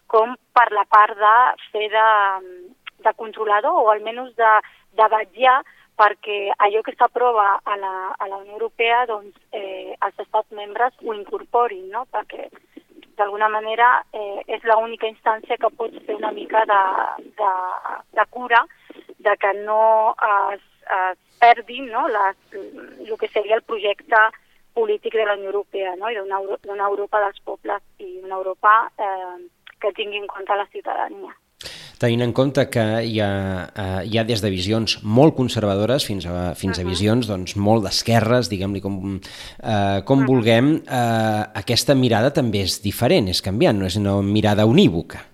[0.10, 1.36] com per la part de
[1.74, 2.08] fer de,
[3.06, 4.54] de controlador o almenys de,
[4.98, 5.60] de vetllar
[6.00, 10.96] perquè allò que s'aprova a, la, a la Unió Europea doncs, eh, els estats membres
[11.04, 12.06] ho incorporin, no?
[12.14, 12.48] perquè
[13.20, 16.84] d'alguna manera eh, és l'única instància que pot fer una mica de,
[17.42, 17.52] de,
[18.16, 18.64] de cura
[19.20, 20.16] de que no
[20.54, 20.64] es,
[21.00, 24.22] es perdin no, les, el que seria el projecte
[24.74, 26.08] polític de la Unió Europea no?
[26.08, 29.36] i d'una Europa dels pobles i una Europa eh,
[29.82, 31.36] que tingui en compte la ciutadania
[32.00, 33.32] tenint en compte que hi ha,
[33.76, 37.84] eh, hi ha des de visions molt conservadores fins a, fins a visions doncs, molt
[37.84, 43.90] d'esquerres, diguem-li com, eh, com vulguem, eh, aquesta mirada també és diferent, és canviant, no
[43.90, 45.26] és una mirada unívoca.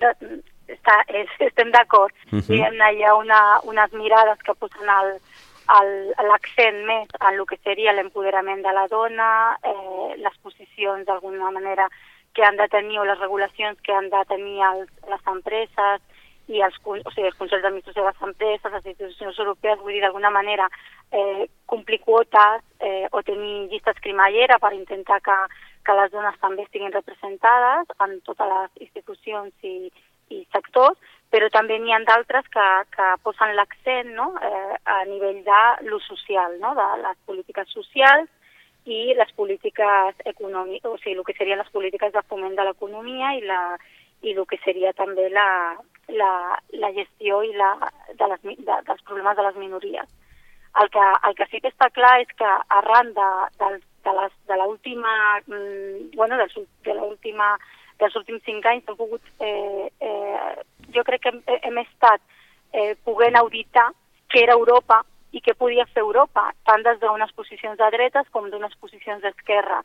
[0.00, 0.14] De,
[0.72, 2.14] està, és, estem d'acord.
[2.32, 2.56] Uh -huh.
[2.56, 4.88] Hi ha una, unes mirades que posen
[6.30, 11.86] l'accent més en el que seria l'empoderament de la dona, eh, les posicions d'alguna manera
[12.34, 16.02] que han de tenir o les regulacions que han de tenir els, les empreses
[16.50, 20.02] i els, o sigui, els consells d'administració de les empreses, les institucions europees, vull dir,
[20.02, 20.66] d'alguna manera
[21.12, 25.36] eh, complir quotes eh, o tenir llistes cremallera per intentar que,
[25.86, 29.92] que les dones també estiguin representades en totes les institucions i,
[30.34, 30.98] i sectors,
[31.30, 32.66] però també n'hi ha d'altres que,
[32.96, 34.32] que posen l'accent no?
[34.42, 36.74] eh, a nivell de l'ús social, no?
[36.78, 38.28] de les polítiques socials,
[38.86, 43.34] i les polítiques econòmiques, o sigui, el que serien les polítiques de foment de l'economia
[43.36, 43.60] i, la,
[44.22, 45.76] i el que seria també la,
[46.08, 46.32] la,
[46.72, 47.74] la gestió i la,
[48.16, 50.08] de les, de, dels problemes de les minories.
[50.80, 53.28] El que, el que sí que està clar és que arran de,
[53.58, 53.70] de,
[54.06, 55.14] de, les, de l'última,
[55.46, 56.56] mm, bueno, dels,
[56.86, 57.56] de l'última
[58.00, 60.52] dels últims cinc anys hem pogut, eh, eh,
[60.94, 62.22] jo crec que hem, hem estat
[62.72, 63.90] eh, poguent auditar
[64.30, 65.02] què era Europa
[65.32, 69.80] i què podia fer Europa, tant des d'unes posicions de dretes com d'unes posicions d'esquerra.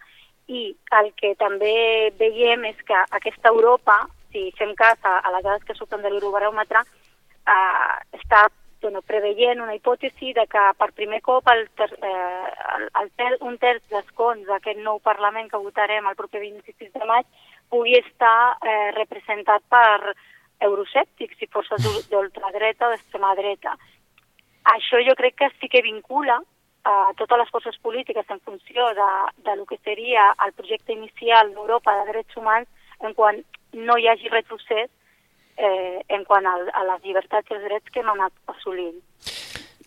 [0.47, 5.43] I el que també veiem és que aquesta Europa, si fem cas a, a les
[5.43, 8.47] dades que surten de l'Eurobaròmetre, eh, està
[8.85, 13.31] bueno, preveient una hipòtesi de que per primer cop el ter, eh, el, el ter,
[13.41, 17.25] un terç d'escons d'aquest nou Parlament que votarem el proper 26 de maig
[17.73, 20.13] pugui estar eh, representat per
[20.67, 23.73] euroscèptics i forces d'ultradreta o d'extrema dreta.
[24.73, 26.39] Això jo crec que sí que vincula
[26.85, 29.09] a totes les forces polítiques en funció de,
[29.45, 32.67] de lo que seria el projecte inicial d'Europa de drets humans
[33.01, 33.41] en quan
[33.73, 34.89] no hi hagi retrocés
[35.57, 39.01] eh, en quant a, a les llibertats i els drets que hem anat assolint.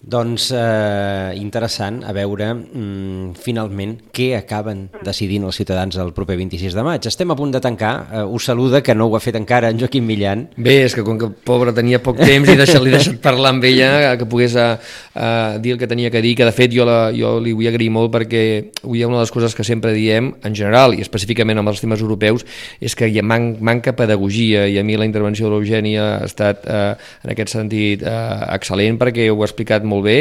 [0.09, 6.73] Doncs eh, interessant a veure mm, finalment què acaben decidint els ciutadans el proper 26
[6.73, 7.05] de maig.
[7.11, 7.93] Estem a punt de tancar.
[8.09, 10.47] Eh, us saluda, que no ho ha fet encara, en Joaquim Millan.
[10.57, 13.67] Bé, és que com que pobre tenia poc temps i deixat, li deixat parlar amb
[13.69, 16.73] ella, que pogués a, eh, a dir el que tenia que dir, que de fet
[16.73, 18.43] jo, la, jo li vull agrair molt perquè
[18.81, 22.01] avui una de les coses que sempre diem, en general i específicament amb els temes
[22.01, 22.47] europeus,
[22.81, 26.25] és que hi ha man, manca pedagogia i a mi la intervenció de l'Eugènia ha
[26.25, 26.97] estat eh,
[27.27, 28.17] en aquest sentit eh,
[28.57, 30.19] excel·lent perquè ho ha explicat molt bé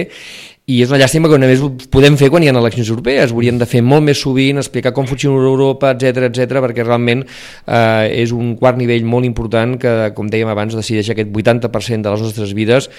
[0.67, 3.55] i és una llàstima que només ho podem fer quan hi ha eleccions europees, hauríem
[3.59, 8.33] de fer molt més sovint, explicar com funciona Europa, etc etc perquè realment eh, és
[8.35, 12.51] un quart nivell molt important que, com dèiem abans, decideix aquest 80% de les nostres
[12.57, 12.89] vides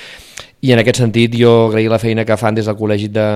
[0.64, 3.26] i en aquest sentit jo agrair la feina que fan des del Col·legi de,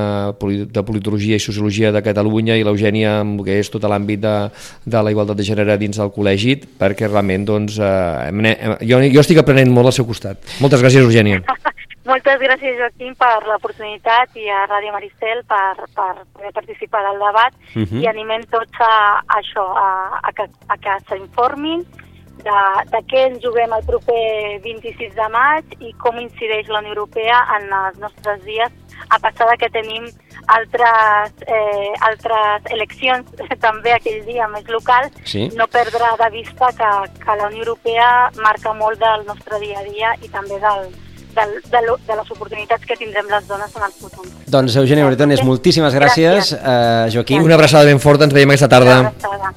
[0.75, 4.35] de Politologia i Sociologia de Catalunya i l'Eugènia amb que és tot l'àmbit de,
[4.89, 9.45] de la igualtat de gènere dins del col·legi perquè realment doncs, eh, jo, jo estic
[9.45, 10.41] aprenent molt al seu costat.
[10.65, 11.45] Moltes gràcies, Eugènia.
[12.03, 17.53] Moltes gràcies, Joaquim, per l'oportunitat i a Ràdio Maristel per, per poder participar del debat
[17.55, 17.85] uh mhm.
[17.85, 18.03] -huh.
[18.03, 21.87] i animem tots a, a això, a, a que, a que s'informin
[22.43, 26.95] de, de què ens juguem el proper 26 de maig i com incideix la Unió
[26.95, 28.73] Europea en els nostres dies,
[29.09, 30.05] a passar de que tenim
[30.49, 33.31] altres, eh, altres eleccions
[33.67, 35.49] també aquell dia més local, Sí.
[35.55, 36.91] no perdre de vista que,
[37.25, 40.91] que la Unió Europea marca molt del nostre dia a dia i també del,
[41.35, 44.27] de, lo, de les oportunitats que tindrem les dones en el futur.
[44.53, 46.53] Doncs Eugènia Bretones, moltíssimes gràcies.
[46.53, 46.59] Gràcies.
[46.59, 48.99] Uh, Joaquim, Una abraçada ben forta, ens veiem aquesta tarda.
[49.01, 49.53] Una abraçada.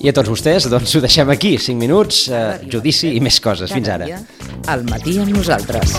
[0.00, 1.56] i a tots vostès, doncs ho deixem aquí.
[1.60, 3.72] 5 minuts, uh, judici i més coses.
[3.72, 4.08] Fins ara.
[4.72, 5.98] Al matí amb nosaltres.